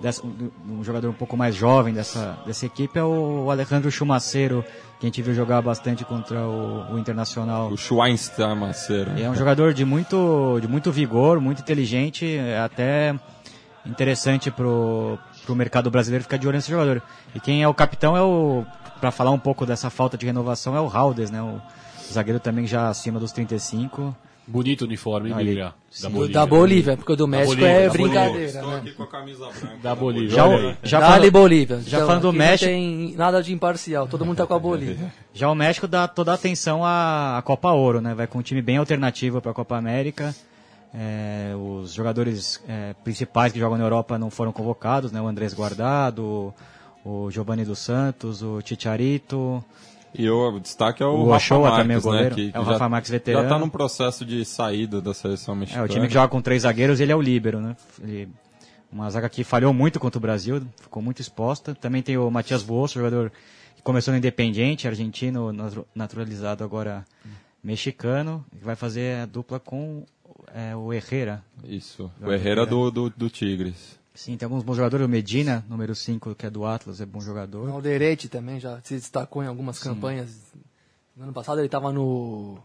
[0.00, 4.64] dessa- um, um jogador um pouco mais jovem dessa, dessa equipe é o Alejandro Chumacero,
[5.00, 7.68] que a gente viu jogar bastante contra o, o Internacional.
[7.70, 9.10] O Schweinsteiger Maceiro.
[9.18, 13.14] É um jogador de muito, de muito vigor, muito inteligente, é até
[13.86, 15.18] interessante pro,
[15.50, 17.02] pro mercado brasileiro ficar de olho nesse jogador.
[17.34, 18.64] E quem é o capitão é o,
[19.00, 21.42] para falar um pouco dessa falta de renovação, é o Haldes, né?
[21.42, 21.60] O
[22.12, 24.14] zagueiro também já acima dos 35.
[24.46, 25.36] Bonito uniforme, hein.
[25.36, 25.74] Biglia?
[25.90, 26.10] Sim.
[26.10, 28.20] Do- da Bolívia, porque o do México Bolívia, é da Bolívia.
[28.20, 28.76] brincadeira, Estou né?
[28.78, 29.76] aqui com a camisa branca.
[29.82, 30.30] Da Bolívia.
[30.30, 31.80] Já, o- já Dali falando, Bolívia.
[31.86, 35.12] já falando do México- Não tem nada de imparcial, todo mundo tá com a Bolívia.
[35.32, 38.12] Já o México dá toda a atenção à, à Copa Ouro, né?
[38.14, 40.34] Vai com um time bem alternativo para a Copa América.
[40.92, 45.20] É, os jogadores é, principais que jogam na Europa não foram convocados, né?
[45.20, 46.52] O Andrés Guardado,
[47.04, 49.64] o Giovanni dos Santos, o Chicharito.
[50.12, 52.02] E o destaque é o, O Rafa Ochoa Marques, também, o né?
[52.04, 52.34] goleiro.
[52.34, 53.42] Que, É o já- Rafa Marques veterano.
[53.44, 55.84] Já está num processo de saída da seleção É, mexicana.
[55.84, 57.76] o time que joga com três zagueiros, ele é o líbero, né?
[58.02, 58.28] Ele-
[58.92, 61.72] uma zaga que falhou muito contra o Brasil, ficou muito exposta.
[61.76, 63.30] Também tem o Matias Buoso, jogador
[63.76, 67.04] que começou no Independiente, argentino, natu- naturalizado agora
[67.62, 70.04] mexicano, que vai fazer a dupla com
[70.54, 71.42] é, o Herrera.
[71.64, 72.10] Isso.
[72.20, 73.98] O Herrera do, do, do Tigres.
[74.14, 75.06] Sim, tem alguns bons jogadores.
[75.06, 77.68] O Medina, número 5, que é do Atlas, é bom O jogador.
[77.70, 80.52] Alderete também já se destacou em algumas campanhas.
[81.16, 82.58] No ano passado ele estava no.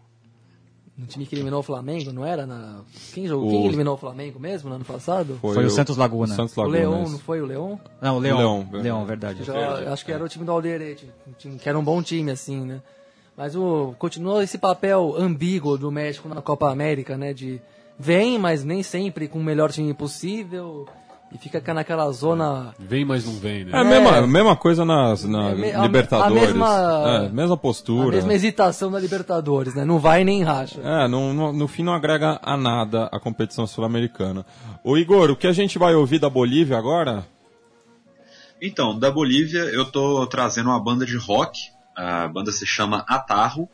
[0.98, 2.46] No time que eliminou o Flamengo, não era?
[2.46, 2.80] Na...
[3.14, 3.50] Quem, jogou?
[3.50, 5.38] O- Quem eliminou o Flamengo mesmo no ano passado?
[5.42, 6.32] Foi o Santos Laguna.
[6.32, 6.78] o Santos O Laguna.
[6.78, 7.12] Leão, isso.
[7.12, 7.80] não foi o Leão?
[8.02, 8.38] Não, o Leão.
[8.38, 9.44] Leão, Leão, verdade.
[9.44, 9.84] verdade.
[9.84, 12.32] Já- acho que era o time do Alderete, um time que era um bom time,
[12.32, 12.82] assim, né?
[13.38, 17.34] Mas o, continuou esse papel ambíguo do México na Copa América, né?
[17.34, 17.62] De
[18.00, 20.88] vem, mas nem sempre com o melhor time possível.
[21.34, 22.74] E fica cá naquela zona.
[22.80, 23.71] Vem, mas não vem, né?
[23.74, 26.43] É a mesma, a mesma coisa nas, na É me- a- Libertadores.
[26.43, 28.15] a mesma- É, mesma A postura.
[28.15, 29.84] mesma hesitação da Libertadores, né?
[29.84, 30.80] Não vai nem racha.
[30.82, 34.45] É, no, no, no fim não agrega a nada a competição sul-americana.
[34.82, 37.26] Ô Igor, o que a gente vai ouvir da Bolívia agora?
[38.62, 41.60] Então, da Bolívia eu tô trazendo uma banda de rock.
[41.96, 43.70] A banda se chama Atarro.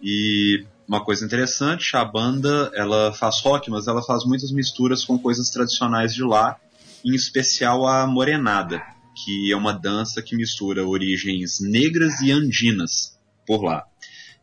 [0.00, 5.18] E uma coisa interessante, a banda ela faz rock, mas ela faz muitas misturas com
[5.18, 6.58] coisas tradicionais de lá,
[7.04, 8.82] em especial a morenada,
[9.24, 13.86] que é uma dança que mistura origens negras e andinas por lá.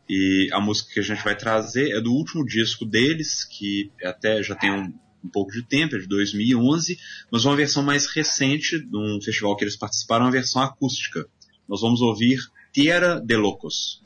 [0.10, 4.42] E a música que a gente vai trazer é do último disco deles, que até
[4.42, 4.92] já tem um,
[5.24, 6.98] um pouco de tempo, é de 2011,
[7.32, 11.28] mas uma versão mais recente, de um festival que eles participaram, uma versão acústica.
[11.68, 12.40] Nós vamos ouvir
[12.72, 14.04] Tierra de Locos.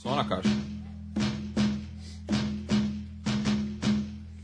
[0.00, 0.48] Só na caixa.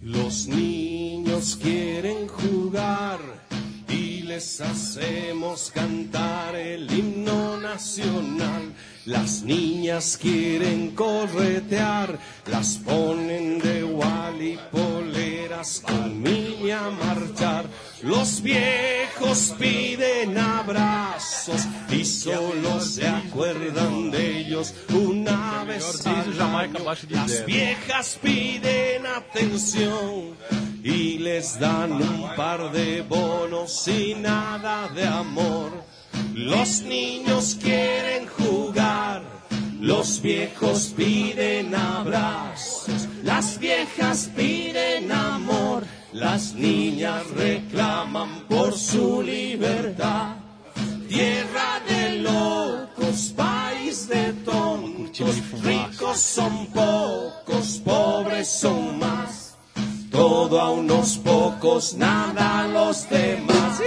[0.03, 3.21] Los niños quieren jugar
[3.89, 8.75] y les hacemos cantar el himno nacional.
[9.07, 17.68] Las niñas quieren corretear, las ponen de igual y poleras a marchar.
[18.03, 26.79] Los viejos piden abrazos y solo se acuerdan de ellos una vez al año.
[27.11, 30.37] Las viejas piden atención
[30.83, 35.73] y les dan un par de bonos y nada de amor.
[36.35, 39.23] Los niños quieren jugar,
[39.81, 50.37] los viejos piden abrazos, las viejas piden amor, las niñas reclaman por su libertad.
[51.09, 59.57] Tierra de locos, país de tontos, ricos son pocos, pobres son más.
[60.11, 63.81] Todo a unos pocos, nada a los demás.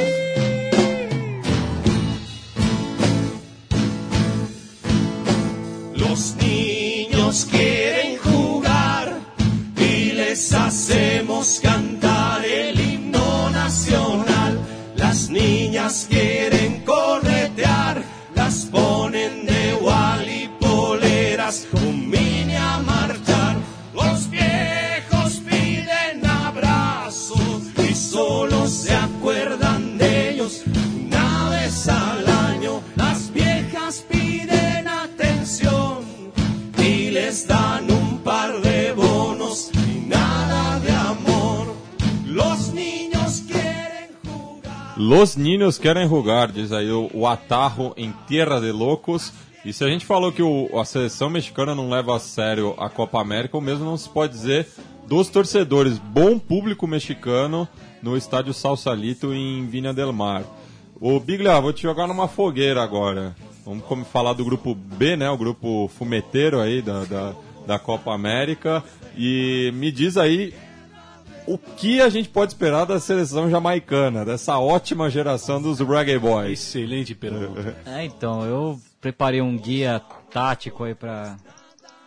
[5.96, 9.20] Los niños quieren jugar
[9.78, 12.01] y les hacemos cantar
[14.96, 16.81] Las niñas quieren
[45.04, 49.34] Los Niños querem rugar, diz aí o, o Atarro em Tierra de Loucos.
[49.66, 52.88] E se a gente falou que o- a seleção mexicana não leva a sério a
[52.88, 54.68] Copa América, o mesmo não se pode dizer
[55.08, 55.98] dos torcedores.
[55.98, 57.68] Bom público mexicano
[58.00, 60.44] no estádio Salsalito em Vinha del Mar.
[61.00, 63.36] Ô Biglia, vou te jogar numa fogueira agora.
[63.66, 65.28] Vamos como falar do grupo B, né?
[65.32, 67.34] O grupo fumeteiro aí da, da,
[67.66, 68.84] da Copa América.
[69.18, 70.54] E me diz aí
[71.54, 76.60] o que a gente pode esperar da seleção jamaicana, dessa ótima geração dos Reggae Boys?
[76.60, 77.76] Excelente pergunta.
[77.86, 81.36] É, então, eu preparei um guia tático aí pra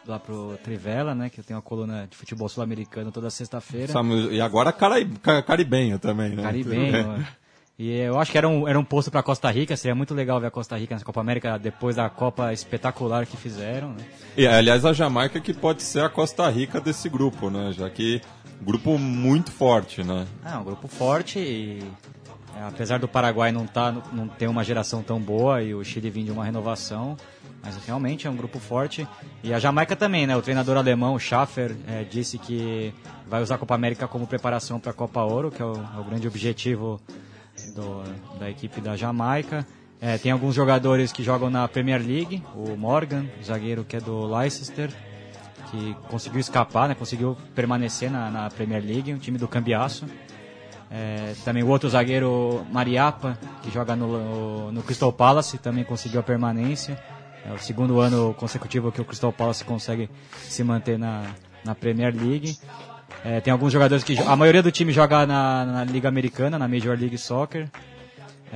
[0.07, 1.30] lá pro Trivela, né?
[1.30, 3.92] Que eu tenho uma coluna de futebol sul-americano toda sexta-feira.
[4.30, 6.42] E agora cari- ca- caribenho também, né?
[6.42, 7.24] Caribenho.
[7.76, 10.40] E eu acho que era um, era um posto para Costa Rica, seria muito legal
[10.40, 14.04] ver a Costa Rica nessa Copa América depois da Copa espetacular que fizeram, né?
[14.37, 17.72] E, aliás, a Jamaica que pode ser a Costa Rica desse grupo, né?
[17.76, 18.20] Já que
[18.62, 20.26] grupo muito forte, né?
[20.44, 21.82] Ah, um grupo forte e
[22.56, 26.08] é, apesar do Paraguai não, tá, não ter uma geração tão boa e o Chile
[26.10, 27.16] vir de uma renovação,
[27.62, 29.06] mas realmente é um grupo forte.
[29.42, 30.36] E a Jamaica também, né?
[30.36, 32.94] O treinador alemão, Schaffer, é, disse que
[33.28, 36.00] vai usar a Copa América como preparação para a Copa Ouro, que é o, é
[36.00, 37.00] o grande objetivo
[37.74, 39.66] do- da equipe da Jamaica.
[40.00, 44.26] É, tem alguns jogadores que jogam na Premier League, o Morgan, zagueiro que é do
[44.26, 44.90] Leicester,
[45.74, 46.94] que conseguiu escapar, né?
[46.94, 50.06] Conseguiu permanecer na, na Premier League, um time do Cambiaço.
[50.90, 56.22] É, também o outro zagueiro, Mariapa, que joga no, no Crystal Palace, também conseguiu a
[56.22, 56.96] permanência.
[57.44, 60.08] É o segundo ano consecutivo que o Crystal Palace consegue
[60.42, 61.24] se manter na,
[61.64, 62.56] na Premier League.
[63.24, 64.16] É, tem alguns jogadores que...
[64.18, 67.68] A maioria do time joga na, na Liga Americana, na Major League Soccer.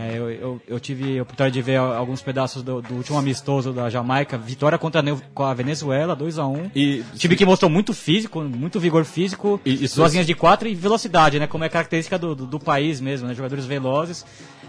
[0.01, 3.73] É, eu, eu, eu tive a oportunidade de ver alguns pedaços do, do último amistoso
[3.73, 4.39] da Jamaica.
[4.39, 6.71] Vitória contra a Venezuela, 2x1.
[6.73, 10.69] E Time que mostrou muito físico, muito vigor físico, E- e duas linhas de quatro
[10.69, 11.49] e velocidade, né?
[11.49, 13.35] Como é característica do, do, do país mesmo, né?
[13.35, 14.25] Jogadores velozes,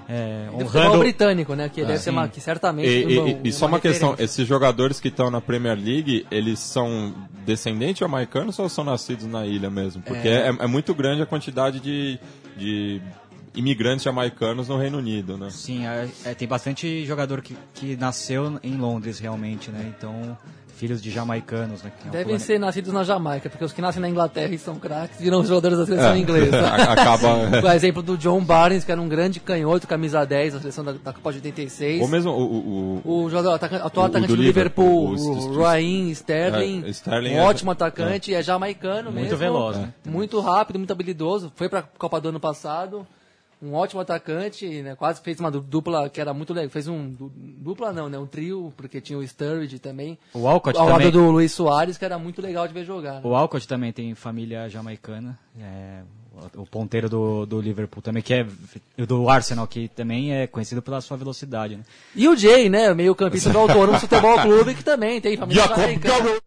[0.09, 0.97] é, honrando...
[0.97, 1.69] britânico, né?
[1.69, 2.87] Que deve ser uma, que certamente.
[2.89, 4.07] E, e- uma- e- e só uma referência.
[4.07, 7.13] questão, esses jogadores que estão na Premier League, eles são
[7.45, 10.01] descendentes jamaicanos ou são nascidos na ilha mesmo?
[10.01, 12.17] Porque é, é muito grande a quantidade de,
[12.57, 12.99] de
[13.55, 15.49] imigrantes jamaicanos no Reino Unido, né?
[15.49, 19.93] Sim, é- é, tem bastante jogador que, que nasceu em Londres realmente, né?
[19.97, 20.37] Então,
[20.75, 21.91] filhos de jamaicanos, né?
[22.01, 24.75] que é Devem ser nascidos na Jamaica, porque os que nascem na Inglaterra e são
[24.79, 26.17] craques viram os jogadores da seleção É.
[26.19, 26.55] inglesa.
[26.71, 27.35] A- acaba-
[27.67, 30.93] o exemplo do John Barnes, que era um grande canhoto, camisa 10 da seleção da,
[30.93, 32.01] da Copa de 86.
[32.01, 35.49] Ou mesmo o, o- o- O jogador, ataca- atual O- atacante do do Liverpool, Liverpool,
[35.49, 39.37] o- o, Raheem Sterling, É, Sterling um é- ótimo atacante, é, jamaicano Muito mesmo.
[39.37, 39.93] veloz, né?
[40.07, 41.51] Muito rápido, muito habilidoso.
[41.57, 43.05] Foi pra Copa do ano passado.
[43.61, 44.95] Um ótimo atacante, né?
[44.95, 46.69] Quase fez uma du- dupla que era muito legal.
[46.69, 48.17] Fez um du- dupla não, né?
[48.17, 50.17] Um trio, porque tinha o Sturridge também.
[50.33, 51.07] O Alcott ao também.
[51.07, 53.15] lado do Luiz Soares, que era muito legal de ver jogar.
[53.15, 53.21] né?
[53.23, 55.37] O Alcott também tem família jamaicana.
[55.59, 56.01] é,
[56.55, 58.47] o ponteiro do, do Liverpool também, que é
[59.05, 61.75] do Arsenal, que também é conhecido pela sua velocidade.
[61.75, 61.83] Né?
[62.15, 62.93] E o Jay, né?
[62.93, 66.39] Meio campista do Autônomo Futebol Clube, que também tem família jamaicana.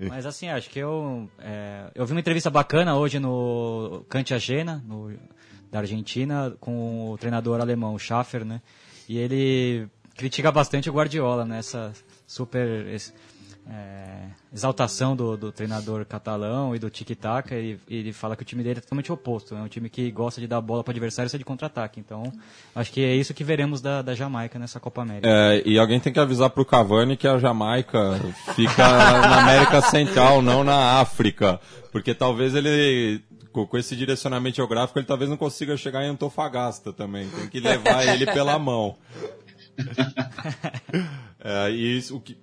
[0.00, 1.28] Mas assim, acho que eu.
[1.38, 5.12] é, eu vi uma entrevista bacana hoje no Cante Agena, no,
[5.74, 8.62] da Argentina, com o treinador alemão, o Schaffer, né?
[9.08, 11.58] E ele critica bastante o Guardiola, né?
[11.58, 11.92] Essa
[12.28, 12.86] super.
[13.68, 18.44] é, exaltação do, do treinador catalão e do tic-tac, e, e ele fala que o
[18.44, 20.94] time dele é totalmente oposto, é um time que gosta de dar bola para o
[20.94, 21.98] adversário e ser de contra-ataque.
[21.98, 22.32] Então,
[22.74, 25.26] acho que é isso que veremos da, da Jamaica nessa Copa América.
[25.26, 28.20] é, e alguém tem que avisar pro Cavani que a Jamaica
[28.54, 31.58] fica na América Central, não na África.
[31.90, 33.22] Porque talvez ele,
[33.54, 37.28] com, com esse direcionamento geográfico, ele talvez não consiga chegar em Antofagasta também.
[37.28, 38.96] Tem que levar ele pela mão.
[41.46, 42.38] É, e, isso, o que,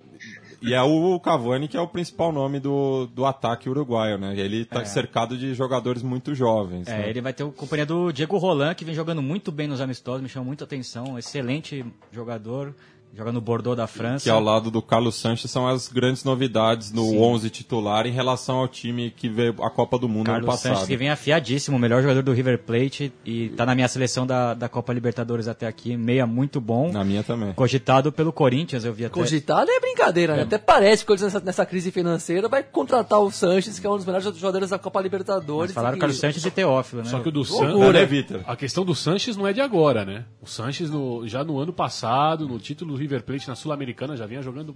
[0.62, 4.38] e é o Cavani que é o principal nome do, do ataque uruguaio, né?
[4.38, 6.86] Ele está cercado de jogadores muito jovens.
[6.86, 7.10] É, né?
[7.10, 10.22] ele vai ter a companhia do Diego Roland, que vem jogando muito bem nos amistosos,
[10.22, 11.18] me chama muita atenção.
[11.18, 12.72] Excelente jogador,
[13.14, 14.24] joga no Bordeaux da França.
[14.24, 17.18] que ao lado do Carlos Sanches são as grandes novidades no Sim.
[17.20, 20.72] 11 titular em relação ao time que veio a Copa do Mundo ano Carlos passado.
[20.74, 24.26] Sanches, que vem afiadíssimo, o melhor jogador do River Plate e tá na minha seleção
[24.26, 26.90] da, da Copa Libertadores até aqui, meia muito bom.
[26.90, 27.52] Na minha também.
[27.52, 29.14] Cogitado pelo Corinthians, eu vi até.
[29.14, 30.42] Cogitado é brincadeira, né?
[30.42, 34.06] Até parece que nessa, nessa crise financeira vai contratar o Sanches, que é um dos
[34.06, 35.70] melhores jogadores da Copa Libertadores.
[35.70, 37.08] Mas falaram e- Carlos Sanches e Teófilo, né?
[37.10, 37.44] Só que o do.
[37.44, 37.92] Sanches.
[37.92, 38.40] né, Vitor?
[38.46, 40.24] A questão do Sanches não é de agora, né?
[40.40, 44.24] O Sanches no- já no ano passado, no título do River Plate na Sul-Americana, já
[44.26, 44.74] vinha jogando,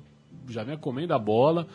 [0.49, 1.67] já vinha comendo a bola.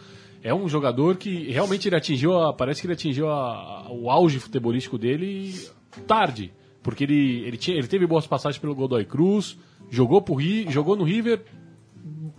[0.43, 4.09] É um jogador que realmente ele atingiu, a- parece que ele atingiu a- a- o
[4.09, 5.53] auge futebolístico dele
[6.07, 9.57] tarde, porque ele, ele, tinha, ele teve boas passagens pelo Godoy Cruz,
[9.89, 10.23] jogou,
[10.69, 11.41] jogou no River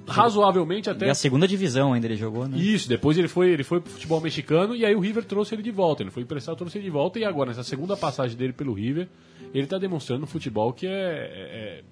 [0.06, 2.58] razoavelmente até E a segunda divisão ainda ele jogou, né?
[2.58, 5.62] isso, depois ele foi, ele foi pro futebol mexicano e aí o River trouxe ele
[5.62, 6.02] de volta.
[6.02, 9.08] Ele foi emprestado, trouxe ele de volta e agora, nessa segunda passagem dele pelo River,
[9.54, 10.90] ele tá demonstrando um futebol que é.
[10.90, 11.84] é-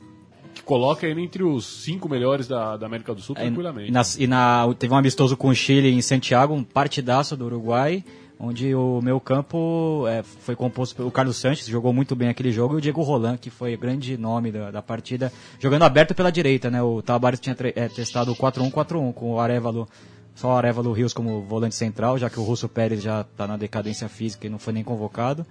[0.54, 3.88] que coloca ele entre os cinco melhores da, da América do Sul É, tranquilamente.
[3.88, 7.44] E, nas- e na- teve um amistoso com o Chile em Santiago, um partidaço do
[7.46, 8.04] Uruguai,
[8.38, 12.74] onde o meu campo é, foi composto pelo Carlos Sanches, jogou muito bem aquele jogo,
[12.74, 16.70] e o Diego Roland, que foi grande nome da, da partida, jogando aberto pela direita,
[16.70, 16.82] né?
[16.82, 19.86] O Tabares tinha é, testado o 4-1-4-1 com o Arevalo
[20.34, 23.58] só o Arevalo Rios como volante central, já que o Russo Pérez já está na
[23.58, 25.44] decadência física e não foi nem convocado.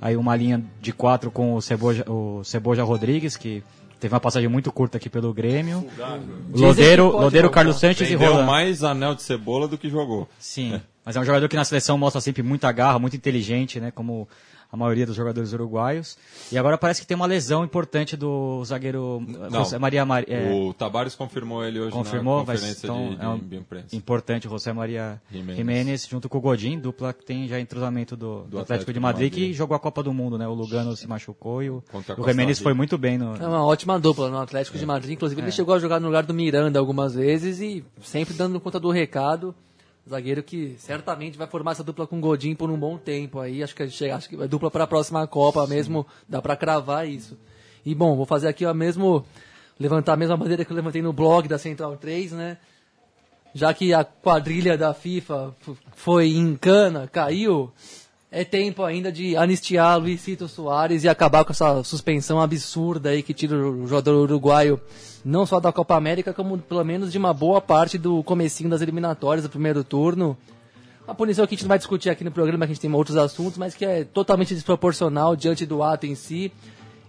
[0.00, 3.62] Aí uma linha de quatro com o Ceboja, o Ceboja Rodrigues, que
[4.02, 5.86] teve uma passagem muito curta aqui pelo Grêmio.
[6.52, 7.48] Lodeiro, Lodeiro.
[7.48, 8.46] Carlos Sanches e Vendeu Roland.
[8.46, 10.28] mais anel de cebola do que jogou.
[10.40, 13.92] Sim, mas é um jogador que na seleção mostra sempre muita garra, muito inteligente, né?
[13.92, 14.28] Como
[14.72, 16.16] a maioria dos jogadores uruguaios.
[16.50, 20.24] E agora parece que tem uma lesão importante do zagueiro Não, José Maria Mar...
[20.26, 23.38] é, O Tabares confirmou ele hoje confirmou, na vai conferência então, de, de, é um
[23.38, 23.94] de imprensa.
[23.94, 26.08] importante José Maria Jiménez.
[26.08, 29.30] Junto com o Godin, dupla que tem já entrosamento do, do Atlético, Atlético de Madrid,
[29.30, 29.48] Madrid.
[29.48, 30.48] que jogou a Copa do Mundo, né?
[30.48, 31.84] O Lugano se machucou e o,
[32.16, 35.12] o Jiménez foi muito bem no, É uma ótima dupla no Atlético de Madrid.
[35.12, 38.80] Inclusive, ele chegou a jogar no lugar do Miranda algumas vezes e sempre dando conta
[38.80, 39.54] do recado.
[40.08, 43.62] Zagueiro que certamente vai formar essa dupla com o Godin por um bom tempo aí.
[43.62, 46.06] Acho que a gente chega, acho que dupla para a próxima Copa mesmo.
[46.28, 47.38] Dá para cravar isso.
[47.84, 49.24] E bom, vou fazer aqui a mesmo
[49.78, 52.58] levantar a mesma bandeira que eu levantei no blog da Central 3, né?
[53.54, 55.54] Já que a quadrilha da FIFA
[55.94, 57.72] foi em cana, caiu,
[58.34, 63.34] é tempo ainda de anistiar Luizito Soares e acabar com essa suspensão absurda aí que
[63.34, 64.80] tira o jogador uruguaio
[65.22, 68.80] não só da Copa América, como pelo menos de uma boa parte do comecinho das
[68.80, 70.34] eliminatórias do primeiro turno.
[71.06, 72.92] Uma punição que a gente não vai discutir aqui no programa, que a gente tem
[72.92, 76.50] outros assuntos, mas que é totalmente desproporcional diante do ato em si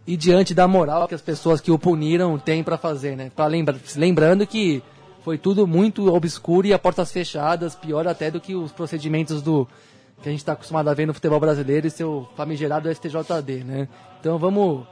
[0.05, 3.31] e diante da moral que as pessoas que o puniram têm para fazer, né?
[3.33, 4.83] Pra lembra lembrando que
[5.23, 9.65] foi tudo muito obscuro e a portas fechadas, pior até do que os procedimentos do
[10.21, 13.87] que a gente está acostumado a ver no futebol brasileiro e seu famigerado STJD, né?
[14.19, 14.85] Então vamos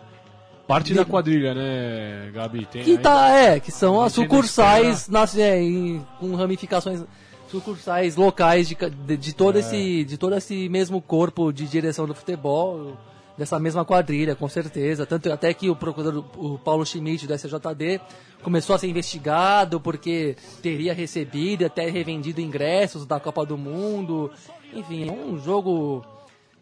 [0.68, 2.66] Parte da quadrilha, né, Gabi?
[2.66, 7.04] Tem que tá, é, que são as sucursais nas, é, em- com ramificações
[7.50, 12.16] sucursais locais de, de, de todo esse de todo esse mesmo corpo de direção do
[12.16, 12.96] futebol
[13.38, 15.06] dessa mesma quadrilha, com certeza.
[15.06, 18.00] Tanto até que o procurador o Paulo Schmidt do SJD
[18.44, 24.32] começou a ser investigado porque teria recebido e até revendido ingressos da Copa do Mundo.
[24.74, 26.04] Enfim, é um jogo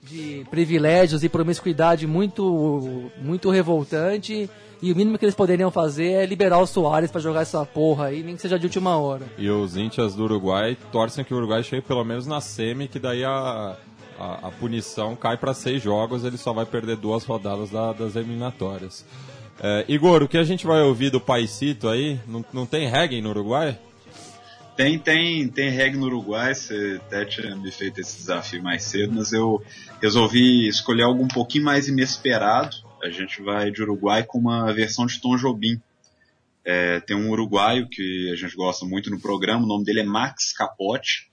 [0.02, 4.50] de privilégios e promiscuidade muito muito revoltante
[4.82, 8.06] e o mínimo que eles poderiam fazer é liberar o Soares pra jogar essa porra
[8.06, 9.26] aí, nem que seja de última hora.
[9.38, 12.98] E os índios do Uruguai torcem que o Uruguai chegue pelo menos na semi, que
[12.98, 13.76] daí a,
[14.18, 18.16] a, a punição cai para seis jogos, ele só vai perder duas rodadas da- das
[18.16, 19.06] eliminatórias.
[19.62, 22.18] É, Igor, o que a gente vai ouvir do Paisito aí?
[22.26, 23.78] Não, não tem reggae no Uruguai?
[24.80, 29.12] Tem, tem, tem reggae no Uruguai, você até tinha me feito esse desafio mais cedo,
[29.12, 29.62] mas eu
[30.02, 32.78] resolvi escolher algo um pouquinho mais inesperado.
[33.04, 35.82] A gente vai de Uruguai com uma versão de Tom Jobim.
[36.64, 40.06] É, tem um uruguaio que a gente gosta muito no programa, o nome dele é
[40.06, 41.30] Max Capote,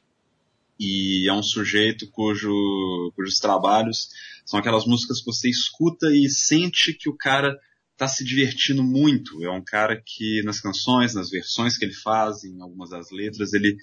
[0.77, 4.09] e é um sujeito cujo, cujos trabalhos
[4.45, 7.57] são aquelas músicas que você escuta e sente que o cara
[7.97, 9.43] tá se divertindo muito.
[9.45, 13.53] É um cara que nas canções, nas versões que ele faz, em algumas das letras,
[13.53, 13.77] ele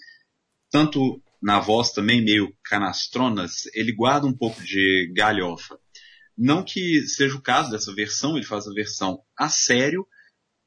[0.72, 5.78] tanto na voz também meio canastronas, ele guarda um pouco de galhofa.
[6.38, 10.08] Não que seja o caso dessa versão, ele faz a versão a sério,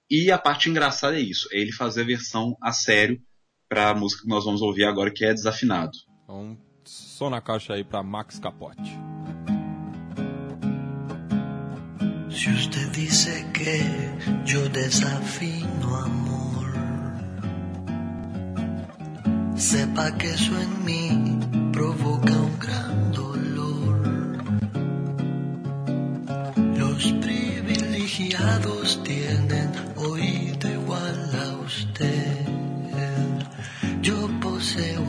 [0.08, 3.20] e a parte engraçada é isso, é ele fazer a versão a sério
[3.68, 5.96] para a música que nós vamos ouvir agora, que é Desafinado.
[6.22, 9.15] Então, som na caixa aí para Max Capote.
[12.36, 13.82] Si usted dice que
[14.44, 16.66] yo desafino amor,
[19.56, 24.02] sepa que eso en mí provoca un gran dolor.
[26.76, 32.46] Los privilegiados tienen oído igual a usted.
[34.02, 35.05] Yo poseo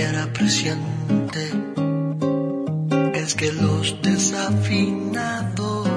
[0.00, 1.50] siquiera presiente,
[3.12, 5.88] es que los desafinados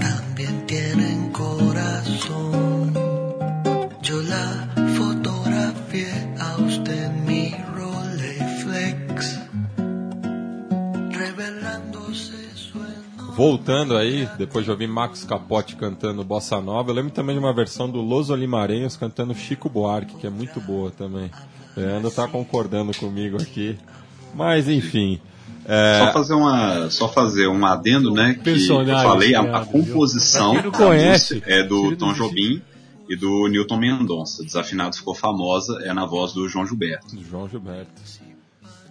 [0.00, 2.92] también tienen corazón.
[4.02, 6.08] Yo la fotografié
[6.40, 9.38] a usted mi Rolleiflex,
[11.12, 12.80] revelándose su.
[13.36, 17.54] Voltando aí, depois de ouvir Max Capote cantando Bossa Nova, eu lembro também de uma
[17.54, 21.30] versão do Los Olimarenhos cantando Chico Buarque, que é muito boa também.
[21.76, 23.76] Leandro tá concordando comigo aqui.
[24.34, 25.20] Mas enfim.
[25.68, 28.34] É, Só fazer uma, só fazer um adendo, né?
[28.34, 32.62] Que eu falei, a, a composição conhece, é do Tom Jobim
[33.08, 34.44] e do Newton Mendonça.
[34.44, 37.18] Desafinado ficou famosa, é na voz do João Gilberto.
[37.20, 37.90] João Gilberto.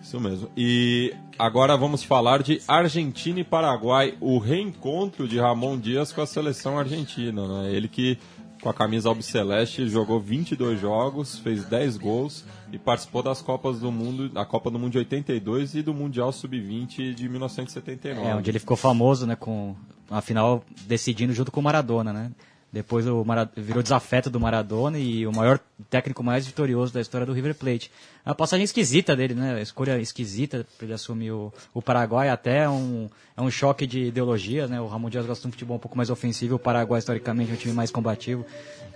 [0.04, 0.50] Isso mesmo.
[0.56, 6.28] E agora vamos falar de Argentina e Paraguai, o reencontro de Ramon Dias com a
[6.28, 7.74] seleção argentina, né?
[7.74, 8.18] Ele que
[8.66, 12.44] com a camisa albiceleste jogou 22 jogos, fez 10 gols
[12.74, 16.32] e participou das Copas do Mundo, da Copa do Mundo de 82 e do Mundial
[16.32, 18.28] Sub-20 de 1979.
[18.28, 19.76] É, onde ele ficou famoso, né, com
[20.10, 22.32] a final decidindo junto com o Maradona, né?
[22.76, 25.58] Depois o virou desafeto do Maradona e o maior
[25.90, 27.90] técnico mais vitorioso da história do River Plate.
[28.26, 29.56] É uma passagem esquisita dele, né?
[29.56, 33.88] A escolha esquisita para ele assumir o, o Paraguai, até é um, é um choque
[33.88, 34.82] de ideologia, né?
[34.82, 37.54] O Ramon Dias gosta de um futebol um pouco mais ofensivo, o Paraguai historicamente é
[37.54, 38.46] um time mais combativo.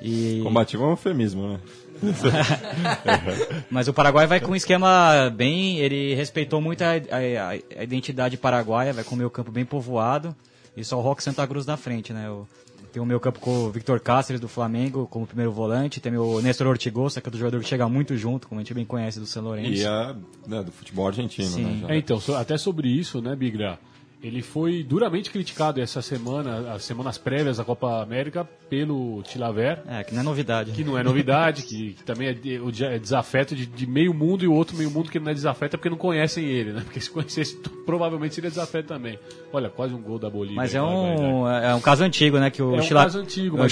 [0.01, 0.41] E...
[0.43, 1.59] Combativo é um eufemismo, né?
[3.71, 5.77] Mas o Paraguai vai com um esquema bem.
[5.79, 7.49] Ele respeitou muito a, a-
[7.79, 10.35] a identidade paraguaia, vai com o meio campo bem povoado
[10.75, 12.29] e só o Rock Santa Cruz na frente, né?
[12.29, 12.45] O,
[12.91, 16.41] tem o meio campo com o Victor Cáceres do Flamengo como primeiro volante, tem o
[16.41, 19.19] Nestor Ortigosa, que é do jogador que chega muito junto, como a gente bem conhece
[19.19, 19.69] do São Lourenço.
[19.71, 20.15] E é
[20.47, 21.81] né, do futebol argentino, Sim.
[21.81, 21.95] né?
[21.95, 23.79] É, então, so- até sobre isso, né, Bigra?
[24.21, 30.03] Ele foi duramente criticado essa semana, as semanas prévias da Copa América, pelo Tilaver, É,
[30.03, 30.71] que não é novidade.
[30.71, 34.43] que não é novidade, que, que também é, de- é desafeto de, de meio mundo
[34.43, 36.81] e o outro meio mundo que não é desafeto é porque não conhecem ele, né?
[36.83, 37.55] Porque se conhecesse,
[37.85, 39.17] provavelmente seria desafeto também.
[39.53, 40.57] Olha, quase um gol da Bolívia.
[40.57, 42.49] Mas é um, é um caso antigo, né?
[42.49, 43.63] Que o, É um Chila- caso antigo, o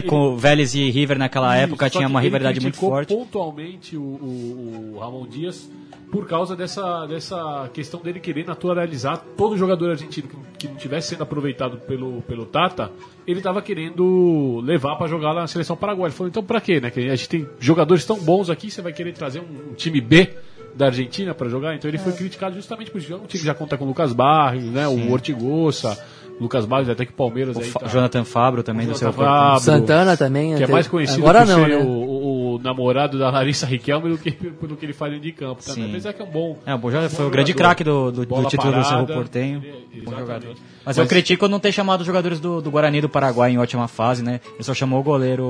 [0.00, 3.08] ele- com o Vélez e River naquela Isso, época tinha uma rivalidade muito forte.
[3.14, 5.66] pontualmente o, o, o Ramon Dias
[6.14, 11.08] por causa dessa, dessa questão dele querer naturalizar todo jogador argentino que, que não estivesse
[11.08, 12.92] sendo aproveitado pelo, pelo Tata,
[13.26, 16.10] ele estava querendo levar para jogar na seleção paraguaia.
[16.10, 16.80] Ele falou, então pra quê?
[16.80, 16.88] Né?
[16.92, 20.00] Que a gente tem jogadores tão bons aqui, você vai querer trazer um, um time
[20.00, 20.30] B
[20.72, 21.74] da Argentina para jogar?
[21.74, 23.12] Então ele foi criticado justamente por isso.
[23.12, 24.86] É um time que já conta com o Lucas Barros, né?
[24.86, 25.98] o Ortigosa,
[26.40, 29.24] Lucas Barros, até que o Palmeiras O aí tá- Jonathan Fabro também do Jonathan seu
[29.24, 29.60] Fabro.
[29.60, 30.54] Santana também.
[30.54, 31.76] que é mais conhecido Agora por não, ser né?
[31.76, 32.13] o,
[32.54, 35.62] o- namorado da Larissa Riquelme do que pelo que ele faz dentro de campo.
[35.62, 35.84] Também.
[35.84, 35.90] Sim.
[35.90, 36.58] Apesar que é um bom.
[36.66, 39.62] É, o Bojó foi o grande craque do, do, do título do Cerro parada, Portenho.
[39.64, 40.20] ele- Bom exatamente.
[40.20, 40.54] jogador.
[40.84, 43.88] Mas, eu critico não ter chamado os jogadores do, do Guarani do Paraguai em ótima
[43.88, 44.40] fase, né?
[44.54, 45.44] Ele só chamou o goleiro.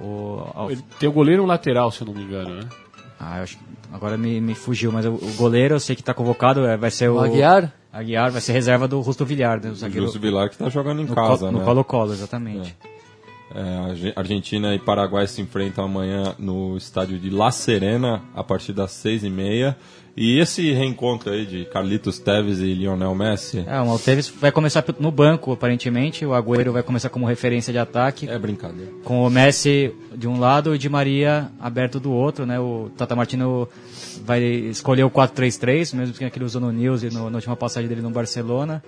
[0.00, 0.02] O,
[0.54, 2.60] o- Ele tem o goleiro e lateral, se eu não me engano, né?
[3.20, 3.58] ah, eu acho,
[3.92, 6.90] agora me, me fugiu, mas o, o goleiro eu sei que tá convocado, é, vai
[6.90, 7.16] ser o.
[7.16, 7.72] O Aguiar?
[7.92, 9.70] Aguiar vai ser reserva do Rusto Villar, né?
[9.70, 10.04] O O zagueiro.
[10.06, 11.58] Justo Vilar que tá jogando em no casa, Co- né?
[11.58, 12.76] no Colo-Colo, exatamente.
[12.84, 12.88] É,
[13.54, 18.90] Arge- Argentina e Paraguai se enfrentam amanhã no estádio de La Serena, a partir das
[18.92, 19.76] seis e meia.
[20.20, 24.84] E esse reencontro aí de Carlitos Teves e Lionel Messi É, o Malteves vai começar
[24.98, 26.26] no banco, aparentemente.
[26.26, 28.28] O Agüero vai começar como referência de ataque.
[28.28, 28.90] é brincadeira.
[29.04, 32.58] com o Messi de um lado e Di Maria aberto do outro, né?
[32.58, 33.68] O Tata Martino
[34.24, 37.88] vai escolher o 4-3-3, mesmo que aquele usou no News e no- na última passagem
[37.88, 38.82] dele no Barcelona.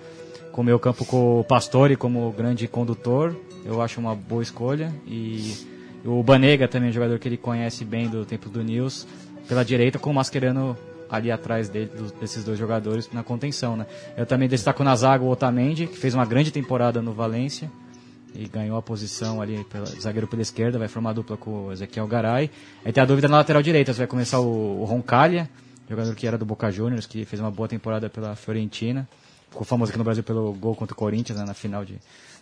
[0.51, 3.35] Com o meio campo com o Pastore como grande condutor,
[3.65, 4.93] eu acho uma boa escolha.
[5.07, 5.55] E
[6.03, 9.07] o Banega também, um jogador que ele conhece bem do tempo do News,
[9.47, 10.77] pela direita com o Mascherano
[11.09, 13.85] ali atrás dele, dos- desses dois jogadores na contenção, né?
[14.17, 17.69] Eu também destaco na zaga o Otamendi, que fez uma grande temporada no Valência
[18.33, 22.07] e ganhou a posição ali, pela, zagueiro pela esquerda, vai formar dupla com o Ezequiel
[22.07, 22.49] Garay.
[22.83, 25.49] Aí tem a dúvida na lateral direita, vai começar o, o Roncalha,
[25.89, 29.07] jogador que era do Boca Juniors, que fez uma boa temporada pela Fiorentina,
[29.51, 31.99] ficou famoso aqui no Brasil pelo gol contra o Corinthians né, na final de,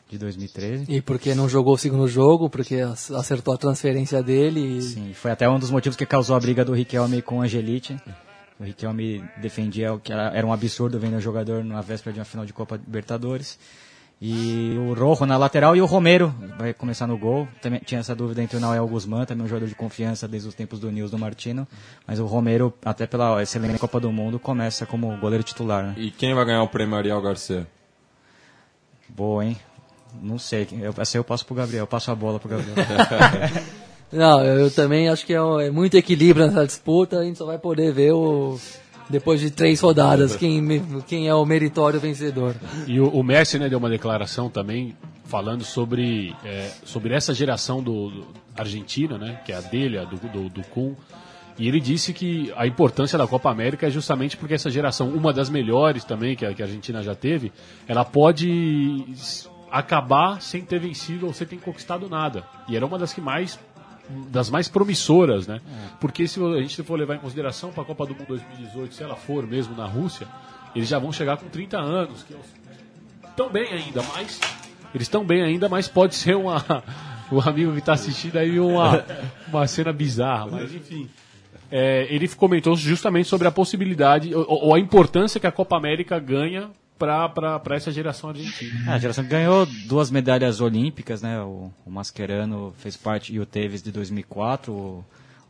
[0.09, 0.85] de 2013.
[0.87, 4.77] E porque não jogou o segundo jogo, porque ac- acertou a transferência dele.
[4.77, 4.81] E...
[4.81, 7.97] Sim, foi até um dos motivos que causou a briga do Riquelme com o Angelite.
[8.59, 12.19] O Riquelme defendia o que era, era um absurdo vender um jogador na véspera de
[12.19, 13.57] uma final de Copa Libertadores.
[14.21, 17.47] E o Rojo na lateral e o Romero vai começar no gol.
[17.61, 20.53] Também tinha essa dúvida entre o Nael Guzmán, também um jogador de confiança desde os
[20.53, 21.65] tempos do Nils do Martino.
[22.05, 25.83] Mas o Romero, até pela excelente Copa do Mundo, começa como goleiro titular.
[25.85, 25.93] Né?
[25.97, 27.65] E quem vai ganhar o prêmio Ariel Garcia?
[29.07, 29.57] Boa, hein?
[30.21, 30.67] Não sei.
[30.81, 32.75] Eu, essa eu passo pro Gabriel, eu passo a bola pro Gabriel.
[34.11, 37.19] Não, eu, eu também acho que é, um- é muito equilíbrio nessa disputa.
[37.19, 38.59] A gente só vai poder ver o
[39.09, 42.55] depois de três rodadas quem, quem é o meritório vencedor.
[42.87, 44.95] E o, o Messi né, deu uma declaração também
[45.25, 50.03] falando sobre, é, sobre essa geração do, do Argentina, né, que é a dele, a
[50.03, 50.95] do, do, do Kun.
[51.57, 55.33] E ele disse que a importância da Copa América é justamente porque essa geração, uma
[55.33, 57.51] das melhores também que a, que a Argentina já teve,
[57.87, 59.05] ela pode
[59.69, 62.43] acabar sem ter vencido ou sem ter conquistado nada.
[62.67, 63.59] E era uma das que mais
[64.29, 65.61] das mais promissoras, né?
[65.99, 69.03] Porque se a gente for levar em consideração para a Copa do Mundo 2018, se
[69.03, 70.27] ela for mesmo na Rússia,
[70.75, 72.35] eles já vão chegar com 30 anos, que
[73.27, 74.39] estão bem ainda, mas
[74.93, 76.83] eles estão bem ainda, mas pode ser uma
[77.31, 79.05] o amigo que está assistindo aí uma
[79.47, 81.07] uma cena bizarra, mas enfim.
[81.71, 86.19] é, ele comentou justamente sobre a possibilidade ou, ou a importância que a Copa América
[86.19, 88.91] ganha para essa geração argentina.
[88.91, 91.41] É, a geração que ganhou duas medalhas olímpicas, né?
[91.41, 95.05] O, o Mascherano fez parte e o Tevez de 2004, o,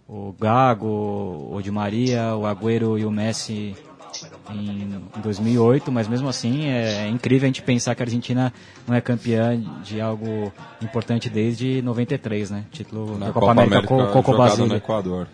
[0.08, 3.76] o Gago, o Di Maria, o Agüero e o Messi
[4.52, 8.54] em, em 2008, mas mesmo assim é, é incrível a gente pensar que a Argentina
[8.88, 12.66] não é campeã de algo importante desde 93, né?
[12.72, 15.28] Título na da Copa, América, com, com o Equador.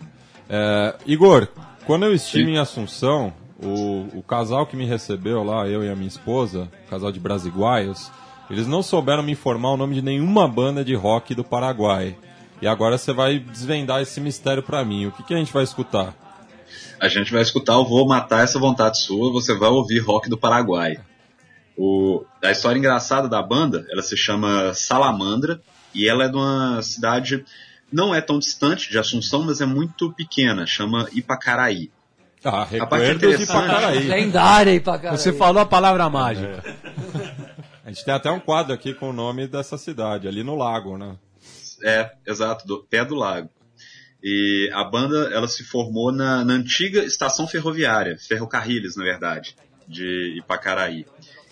[0.48, 1.48] É, Igor,
[1.86, 3.32] quando eu estive em Assunção,
[3.62, 8.10] o, o casal que me recebeu lá, eu e a minha esposa, casal de brasiguaios,
[8.50, 12.16] eles não souberam me informar o nome de nenhuma banda de rock do Paraguai.
[12.60, 15.06] E agora você vai desvendar esse mistério pra mim.
[15.06, 16.14] O que, que a gente vai escutar?
[17.00, 20.38] A gente vai escutar o Vou Matar Essa Vontade Sua, você vai ouvir rock do
[20.38, 20.98] Paraguai.
[21.76, 25.60] O, a história engraçada da banda, ela se chama Salamandra,
[25.94, 27.44] e ela é de uma cidade,
[27.92, 31.90] não é tão distante de Assunção, mas é muito pequena, chama Ipacaraí.
[32.48, 34.04] Ah, recuerdos de interessante- Pacaraí.
[34.06, 35.18] Lendária aí pra caralho.
[35.18, 36.62] Você falou a palavra mágica.
[37.84, 40.96] A gente tem até um quadro aqui com o nome dessa cidade, ali no lago,
[40.98, 41.16] né?
[41.84, 43.48] É, exato, do pé do lago.
[44.22, 49.54] E a banda, ela se formou na, na antiga estação ferroviária, Ferrocarriles, na verdade,
[49.86, 51.06] de Ipacaraí.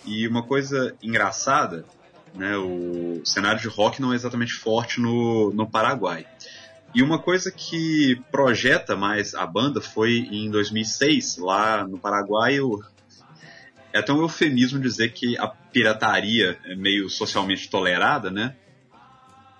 [0.05, 1.85] E uma coisa engraçada,
[2.33, 6.25] né, o cenário de rock não é exatamente forte no, no Paraguai.
[6.95, 12.57] E uma coisa que projeta mais a banda foi em 2006, lá no Paraguai,
[13.91, 18.55] é até um eufemismo dizer que a pirataria é meio socialmente tolerada, né?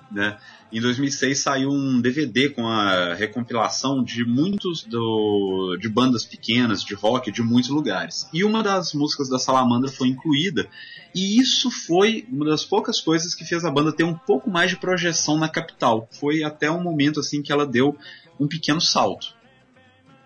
[0.09, 0.37] né?
[0.71, 6.95] Em 2006 saiu um DVD com a recompilação de muitos do, de bandas pequenas de
[6.95, 8.27] rock de muitos lugares.
[8.33, 10.67] E uma das músicas da Salamandra foi incluída.
[11.13, 14.71] E isso foi uma das poucas coisas que fez a banda ter um pouco mais
[14.71, 16.09] de projeção na capital.
[16.11, 17.95] Foi até um momento assim que ela deu
[18.39, 19.33] um pequeno salto.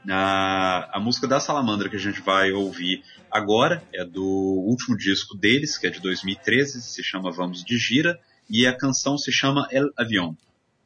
[0.10, 5.38] A, a música da Salamandra que a gente vai ouvir agora é do último disco
[5.38, 8.20] deles, que é de 2013, se chama Vamos de Gira,
[8.50, 10.36] e a canção se chama El Avión.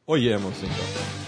[0.06, 1.23] Oiemos, então.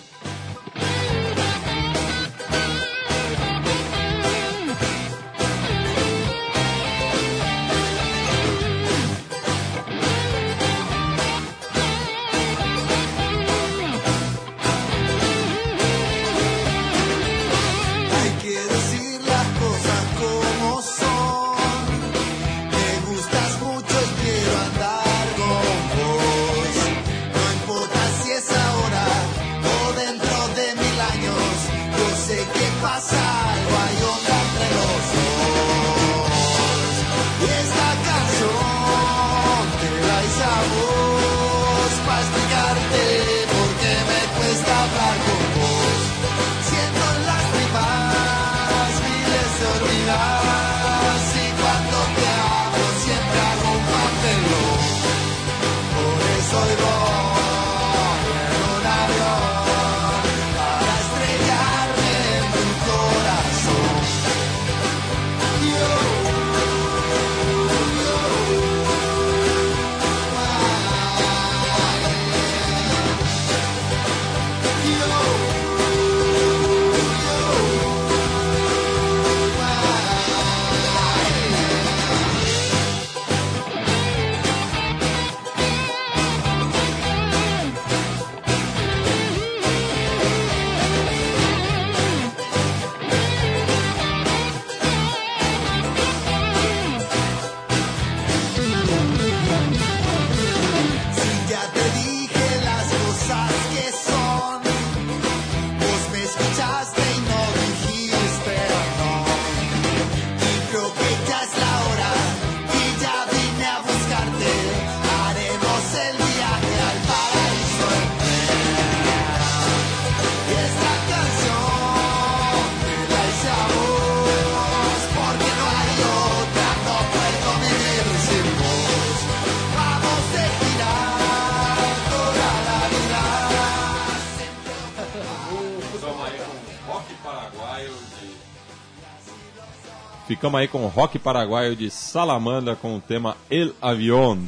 [140.36, 144.44] Ficamos aí com o rock paraguaio de Salamandra com o tema El Avión.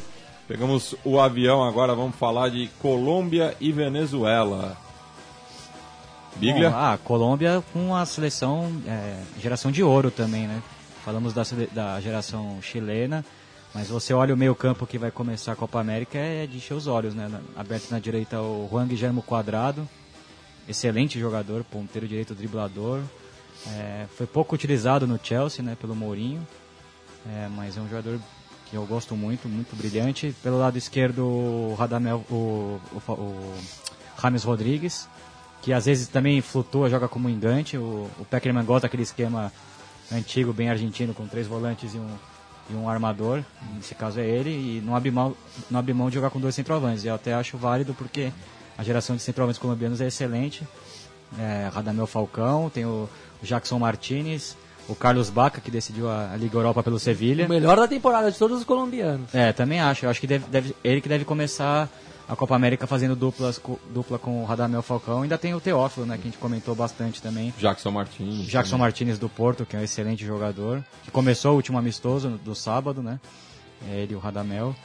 [0.47, 4.77] Pegamos o avião, agora vamos falar de Colômbia e Venezuela.
[6.35, 6.69] Biglia?
[6.69, 10.61] Bom, ah, Colômbia com a seleção é, geração de ouro também, né?
[11.03, 13.25] Falamos da, da geração chilena,
[13.73, 16.75] mas você olha o meio campo que vai começar a Copa América é de encher
[16.75, 17.31] os olhos, né?
[17.57, 19.89] Aberto na direita o Juan Guillermo Quadrado,
[20.67, 23.01] excelente jogador, ponteiro direito, driblador.
[23.67, 26.45] É, foi pouco utilizado no Chelsea, né, pelo Mourinho,
[27.27, 28.19] é, mas é um jogador
[28.69, 30.33] que eu gosto muito, muito brilhante.
[30.43, 33.55] Pelo lado esquerdo, o Radamel, o, o, o
[34.43, 35.07] Rodrigues,
[35.61, 37.77] que às vezes também flutua, joga como engante.
[37.77, 39.51] O, o Peckerman gosta daquele esquema
[40.11, 42.15] antigo, bem argentino, com três volantes e um,
[42.69, 43.43] e um armador.
[43.75, 45.35] Nesse caso é ele, e não abre, mão,
[45.69, 47.03] não abre mão de jogar com dois centroavantes.
[47.03, 48.31] Eu até acho válido porque
[48.77, 50.65] a geração de centroavantes colombianos é excelente.
[51.37, 53.07] É, Radamel Falcão, tem o
[53.41, 54.55] Jackson Martinez,
[54.87, 57.45] o Carlos Baca, que decidiu a, Liga Europa pelo Sevilha.
[57.45, 59.33] O melhor da temporada de todos os colombianos.
[59.33, 60.05] É, também acho.
[60.05, 61.87] Eu acho que deve, deve- ele que deve começar
[62.27, 63.59] a Copa América fazendo duplas,
[63.91, 65.21] dupla com o Radamel Falcão.
[65.23, 67.53] Ainda tem o Teófilo, né, que a gente comentou bastante também.
[67.57, 68.45] Jackson Martins.
[68.47, 72.53] Jackson Martinez do Porto, que é um excelente jogador, que começou o último amistoso do
[72.53, 73.19] sábado, né?
[73.91, 74.75] É Ele e o Radamel.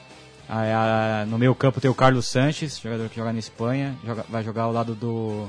[0.48, 4.24] Aí, a- no meio campo tem o Carlos Sanches, jogador que joga na Espanha, joga-
[4.28, 5.46] vai jogar ao lado do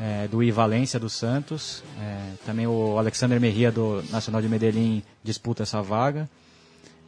[0.00, 1.84] é, do I Valência do Santos.
[2.00, 6.28] É, também o Alexander Merria do Nacional de Medellín disputa essa vaga.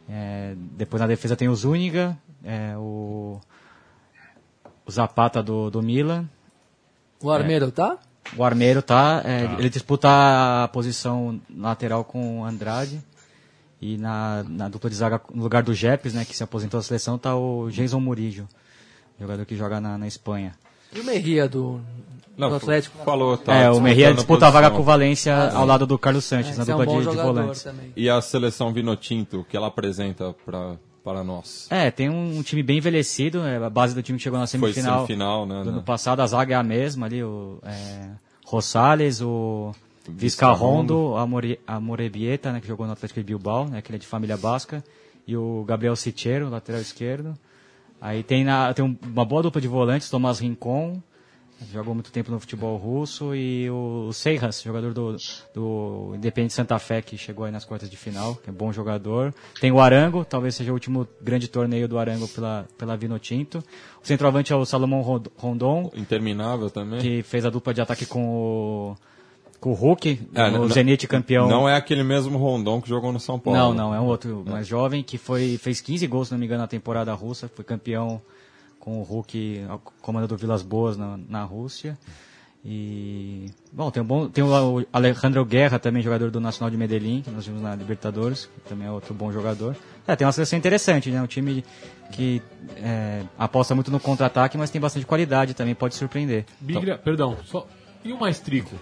[0.07, 3.41] É, depois na defesa tem o Zúñiga, é, o,
[4.85, 6.29] o Zapata do, do Milan,
[7.21, 7.97] O Armeiro, tá?
[8.35, 10.09] o Armeiro tá, é, ele disputa
[10.63, 13.01] a posição lateral com o Andrade.
[13.81, 16.83] E na, na dupla de zaga, no lugar do Jepes, né, que se aposentou da
[16.85, 18.47] seleção, tá o Jason Murillo,
[19.19, 20.53] jogador que joga na, na Espanha.
[20.93, 21.81] E o Merria do,
[22.37, 22.97] Não, do Atlético?
[23.05, 25.97] Falou, tá é, o Merria disputando disputa a vaga com o Valência ao lado do
[25.99, 27.63] Carlos Sanches, É, na é um dupla bom de, de jogador volantes.
[27.63, 27.93] também.
[27.95, 31.67] E a seleção Vinotinto, o que ela apresenta pra, para nós?
[31.69, 34.59] É, tem um, time bem envelhecido, é a base do time que chegou na Foi
[34.59, 34.95] semifinal.
[35.05, 35.59] semifinal, né?
[35.59, 35.71] do né?
[35.73, 38.09] ano passado, a zaga é a mesma ali, o é,
[38.45, 39.71] Rosales, o.
[40.27, 43.97] Vizcarrondo, a, More, a Morebieta, né, que jogou no Atlético de Bilbao, né, que ele
[43.97, 44.83] é de família basca,
[45.27, 47.33] e o Gabriel Sichero, lateral esquerdo.
[48.01, 51.01] Aí tem, na, tem um- uma boa dupla de volantes, Tomás Rincon,
[51.71, 55.15] jogou muito tempo no futebol russo, e o Seiras, jogador do,
[55.53, 59.33] do Independente Santa Fé, que chegou aí nas quartas de final, que é bom jogador.
[59.61, 63.63] Tem o Arango, talvez seja o último grande torneio do Arango pela, pela Vinotinto.
[64.03, 66.99] O centroavante é o Salomão Rond- Rondon, Interminável também.
[66.99, 68.95] que fez a dupla de ataque com o,
[69.61, 71.47] com o Hulk, É, o Zenit campeão.
[71.47, 73.57] Não é aquele mesmo Rondon que jogou no São Paulo.
[73.57, 76.45] Não, não, é um outro mais jovem que foi, fez 15 gols, se não me
[76.45, 78.21] engano, na temporada russa, foi campeão
[78.83, 81.97] com o Hulk ao comando do Vilas Boas na, na Rússia.
[82.65, 87.21] E bom, tem um bom, tem o Alejandro Guerra também, jogador do Nacional de Medellín,
[87.21, 89.75] que nós vimos na Libertadores, que também é outro bom jogador.
[90.05, 91.21] É, tem uma seleção interessante, né?
[91.21, 91.63] Um time
[92.11, 92.41] que
[92.75, 96.45] é, aposta muito no contra-ataque, mas tem bastante qualidade também, pode surpreender.
[96.59, 97.65] Biglia, perdão, só.
[98.03, 98.75] E o Maestrico?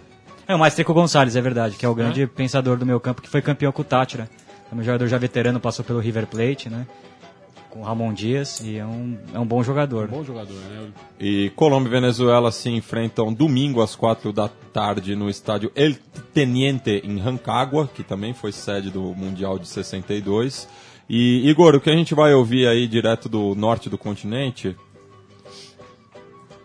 [0.48, 3.30] É o Maestrico Gonçalves, é verdade, que é o grande pensador do meu campo, que
[3.30, 4.28] foi campeão com o Tátira.
[4.72, 6.88] É um jogador já veterano, passou pelo River Plate, né?
[7.72, 10.08] Com o Ramon Dias, e é um, é um bom jogador.
[10.10, 10.92] Bom jogador, né?
[11.18, 15.96] E Colômbia e Venezuela se enfrentam domingo às quatro da tarde no estádio El
[16.34, 20.68] Teniente em Rancagua, que também foi sede do Mundial de 62.
[21.10, 24.76] E Igor, o que a gente vai ouvir aí direto do norte do continente?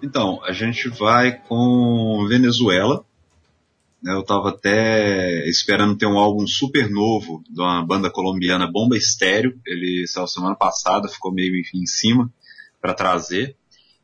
[0.03, 3.05] Então, a gente vai com Venezuela.
[4.07, 8.97] Né, Eu estava até esperando ter um álbum super novo de uma banda colombiana Bomba
[8.97, 9.61] Estéreo.
[9.67, 12.33] Ele saiu semana passada, ficou meio em cima
[12.81, 13.57] para trazer.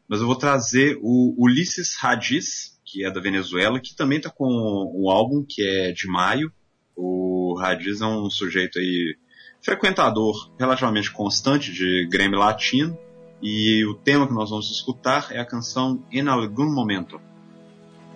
[0.08, 4.44] Mas eu vou trazer o Ulisses Radiz, que é da Venezuela, que também está com
[4.44, 6.52] um álbum que é de maio.
[6.96, 9.16] O Radiz é um sujeito aí
[9.62, 12.98] frequentador relativamente constante de Grêmio Latino.
[13.40, 17.20] E o tema que nós vamos escutar é a canção En Algún Momento.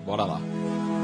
[0.04, 0.95] Bora lá.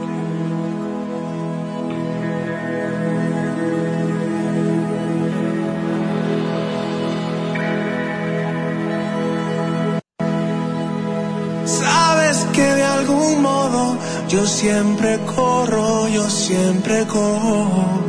[14.33, 18.03] Yo siempre corro, yo siempre corro.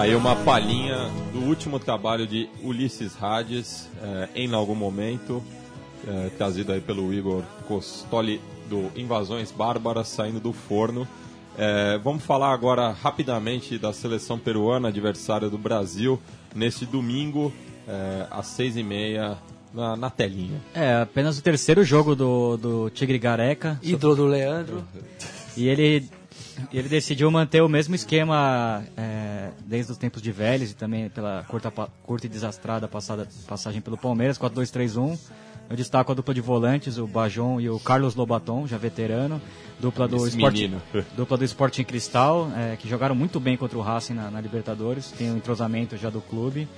[0.00, 0.96] Aí uma palhinha
[1.30, 5.42] do último trabalho de Ulisses Hades, eh, em algum momento,
[6.08, 8.40] eh, trazido aí pelo Igor Costoli
[8.70, 11.06] do Invasões Bárbaras, saindo do forno.
[11.58, 16.18] Eh, vamos falar agora rapidamente da seleção peruana, adversária do Brasil,
[16.54, 17.52] nesse domingo,
[18.30, 19.36] às seis e meia,
[19.74, 20.62] na, na telinha.
[20.72, 23.78] É, apenas o terceiro jogo do, do Tigre Gareca.
[23.82, 24.82] Ídolo do Leandro.
[25.54, 26.08] E ele,
[26.72, 31.44] ele decidiu manter o mesmo esquema é, desde os tempos de Vélez e também pela
[31.48, 31.70] curta,
[32.02, 35.18] curta e desastrada passada, passagem pelo Palmeiras, 4-2-3-1.
[35.70, 39.40] Eu destaco a dupla de volantes, o Bajon e o Carlos Lobaton, já veterano.
[39.78, 40.82] Dupla do, Esse Sporting, menino.
[41.16, 45.12] dupla do Sporting Cristal, é, que jogaram muito bem contra o Racing na, na Libertadores.
[45.12, 46.68] Tem um entrosamento já do clube.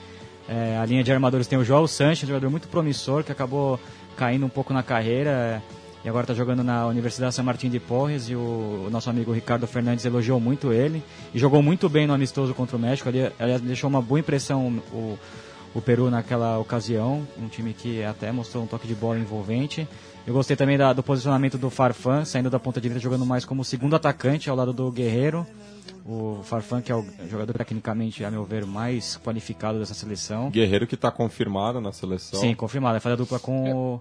[0.47, 3.81] É, a linha de armadores tem o João Sanches, jogador muito promissor, que acabou
[4.15, 5.63] caindo um pouco na carreira.
[6.03, 9.09] É, e agora está jogando na Universidade San Martín de Porres e o, o nosso
[9.11, 11.03] amigo Ricardo Fernandes elogiou muito ele
[11.35, 13.09] e jogou muito bem no amistoso contra o México.
[13.09, 15.19] Ali, aliás, deixou uma boa impressão o,
[15.75, 19.87] o Peru naquela ocasião, um time que até mostrou um toque de bola envolvente.
[20.27, 23.65] Eu gostei também da- do posicionamento do Farfan, saindo da ponta direita, jogando mais como
[23.65, 25.45] segundo atacante ao lado do Guerreiro.
[26.05, 30.51] O Farfan, que é o jogador tecnicamente, a meu ver, mais qualificado dessa seleção.
[30.51, 32.39] Guerreiro que está confirmado na seleção.
[32.41, 32.95] Sim, confirmado.
[32.95, 34.01] Ele faz a dupla com o.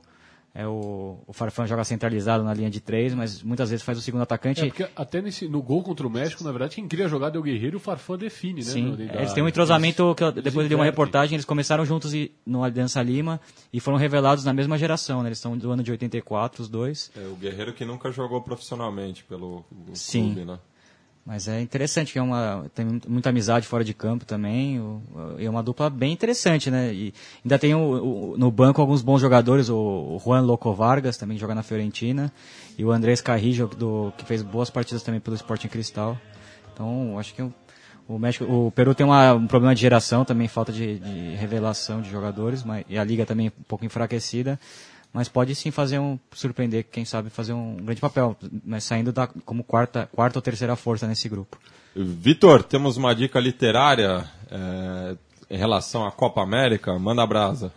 [0.53, 4.01] É o, o Farfan joga centralizado na linha de três, mas muitas vezes faz o
[4.01, 4.61] segundo atacante.
[4.61, 7.37] É, porque até nesse, no gol contra o México, na verdade, quem cria a jogada
[7.37, 8.69] é o Guerreiro e o Farfã define, né?
[8.69, 11.85] Sim, no- dentro eles têm um entrosamento que eu- depois de uma reportagem, eles começaram
[11.85, 13.39] juntos e- no Aliança Lima
[13.71, 15.29] e foram revelados na mesma geração, né?
[15.29, 17.09] Eles são do ano de 84, os dois.
[17.15, 20.33] É o Guerreiro que nunca jogou profissionalmente pelo Sim.
[20.33, 20.59] clube, né?
[21.23, 24.81] Mas é interessante que é uma tem mu- muita amizade fora de campo também,
[25.37, 26.91] é uma dupla bem interessante, né?
[26.91, 27.13] E
[27.45, 31.41] ainda tem o- o- no banco alguns bons jogadores, o, Juan Loco Vargas também que
[31.41, 32.33] joga na Fiorentina
[32.75, 36.17] e o Andrés Carrillo do que fez boas partidas também pelo Sporting Cristal.
[36.73, 37.53] Então acho que o,
[38.07, 42.01] o México, o Peru tem uma- um problema de geração também, falta de, de revelação
[42.01, 44.59] de jogadores, mas e a liga também um pouco enfraquecida.
[45.13, 48.35] Mas pode sim fazer um surpreender, quem sabe fazer um grande papel,
[48.65, 51.57] mas saindo da, como quarta, quarta ou terceira força nesse grupo.
[51.93, 55.17] Vitor, temos uma dica literária é,
[55.49, 56.97] em relação à Copa América.
[56.97, 57.73] Manda a brasa.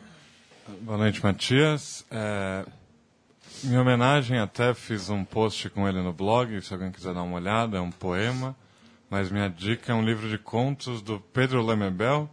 [0.82, 2.06] Boa noite, Matias.
[2.08, 2.64] É,
[3.64, 7.36] em homenagem, até fiz um post com ele no blog, se alguém quiser dar uma
[7.36, 8.54] olhada, é um poema.
[9.10, 12.30] Mas minha dica é um livro de contos do Pedro Lemebel,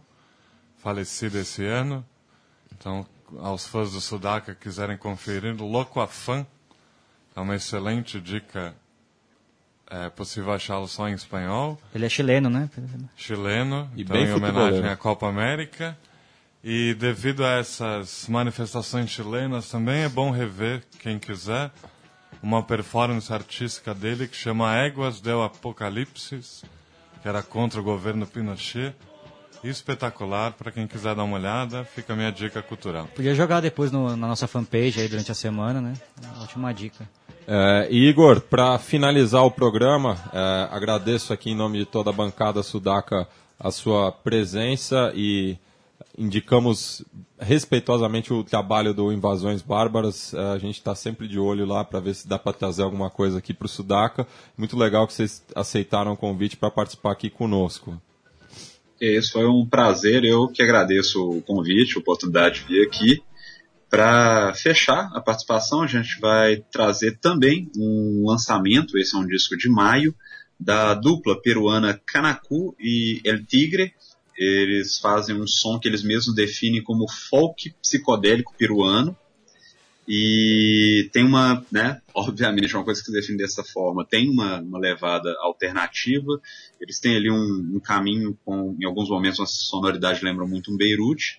[0.78, 2.04] falecido esse ano.
[2.72, 3.06] Então,
[3.40, 6.46] aos fãs do Sudaca quiserem conferir, Louco Afã
[7.34, 8.74] é uma excelente dica.
[9.90, 12.70] É possível achá-lo só em espanhol Ele é chileno, né?
[13.14, 15.98] chileno, E então bem em homenagem à Copa América.
[16.64, 21.72] E devido a essas manifestações chilenas, também é bom rever, quem quiser,
[22.40, 26.64] uma performance artística dele que chama Éguas del Apocalipsis,
[27.20, 28.94] que era contra o governo Pinochet.
[29.64, 33.08] Espetacular, para quem quiser dar uma olhada, fica a minha dica cultural.
[33.14, 35.94] Podia jogar depois no- na nossa fanpage aí durante a semana, né?
[36.40, 37.08] Ótima dica.
[37.46, 42.12] É, e Igor, para finalizar o programa, é, agradeço aqui em nome de toda a
[42.12, 45.56] bancada sudaca a sua presença e
[46.18, 47.04] indicamos
[47.38, 50.32] respeitosamente o trabalho do Invasões Bárbaras.
[50.34, 53.10] É, a gente está sempre de olho lá para ver se dá para trazer alguma
[53.10, 54.26] coisa aqui para o Sudaca.
[54.56, 58.00] Muito legal que vocês aceitaram o convite para participar aqui conosco.
[59.02, 60.22] É isso, foi um prazer.
[60.22, 63.20] Eu que agradeço o convite, a oportunidade de vir aqui.
[63.90, 69.56] Para fechar a participação, a gente vai trazer também um lançamento, esse é um disco
[69.56, 70.14] de maio,
[70.58, 73.92] da dupla peruana Canacu e El Tigre.
[74.38, 79.16] Eles fazem um som que eles mesmos definem como folk psicodélico peruano.
[80.06, 84.78] E tem uma, né, obviamente, uma coisa que se define dessa forma, tem uma, uma
[84.78, 86.40] levada alternativa,
[86.80, 90.76] eles têm ali um, um caminho com, em alguns momentos, uma sonoridade lembra muito um
[90.76, 91.38] Beirute,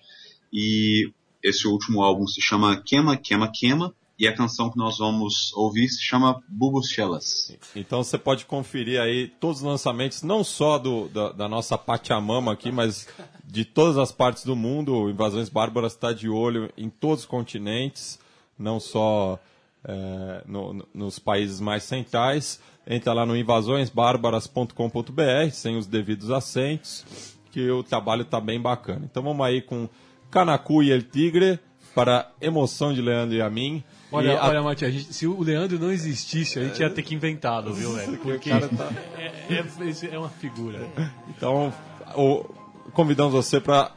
[0.52, 1.10] e
[1.42, 5.88] esse último álbum se chama Quema, Quema, Quema, e a canção que nós vamos ouvir
[5.88, 7.56] se chama Bubuchelas.
[7.74, 12.52] Então você pode conferir aí todos os lançamentos, não só do, da, da nossa Pachamama
[12.52, 13.08] aqui, mas
[13.44, 15.10] de todas as partes do mundo.
[15.10, 18.18] Invasões Bárbaras está de olho em todos os continentes,
[18.58, 19.38] não só
[19.86, 22.58] é, no- no- nos países mais centrais.
[22.86, 27.04] Entra lá no invasõesbárbaras.com.br, sem os devidos acentos,
[27.50, 29.02] que o trabalho está bem bacana.
[29.04, 29.88] Então vamos aí com
[30.30, 31.58] Canacu e El Tigre,
[31.94, 33.82] para emoção de Leandro e a mim.
[34.10, 37.02] Olha, E a- olha, Matias, gente- se o Leandro não existisse, a gente ia ter
[37.02, 38.18] que inventá-lo, viu, velho?
[38.18, 40.80] Porque cara tá- é, é- é uma figura.
[41.28, 41.72] Então,
[42.16, 42.44] o-
[42.92, 43.92] convidamos você para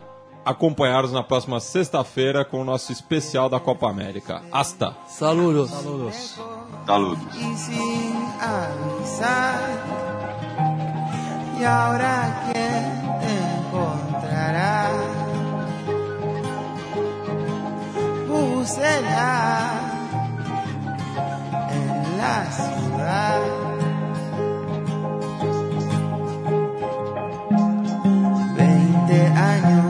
[0.47, 4.41] acompanhar-nos na próxima sexta-feira com o nosso especial da Copa América.
[4.49, 4.95] Hasta!
[5.07, 5.69] Saludos!
[5.69, 6.39] Saludos!
[6.85, 7.19] Saludos!
[11.59, 12.83] Y ahora quién
[13.19, 14.91] te encontrará,
[18.27, 19.81] buceará
[21.71, 23.41] en la ciudad.
[28.55, 29.86] Veinte años.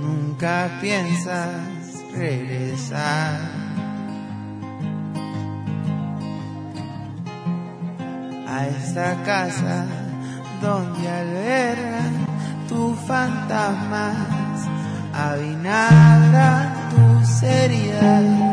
[0.00, 3.38] Nunca piensas regresar.
[8.46, 9.84] A esta casa
[10.62, 11.87] donde al ver
[12.68, 14.68] tus fantasmas,
[15.12, 18.47] avinagra tus heridas.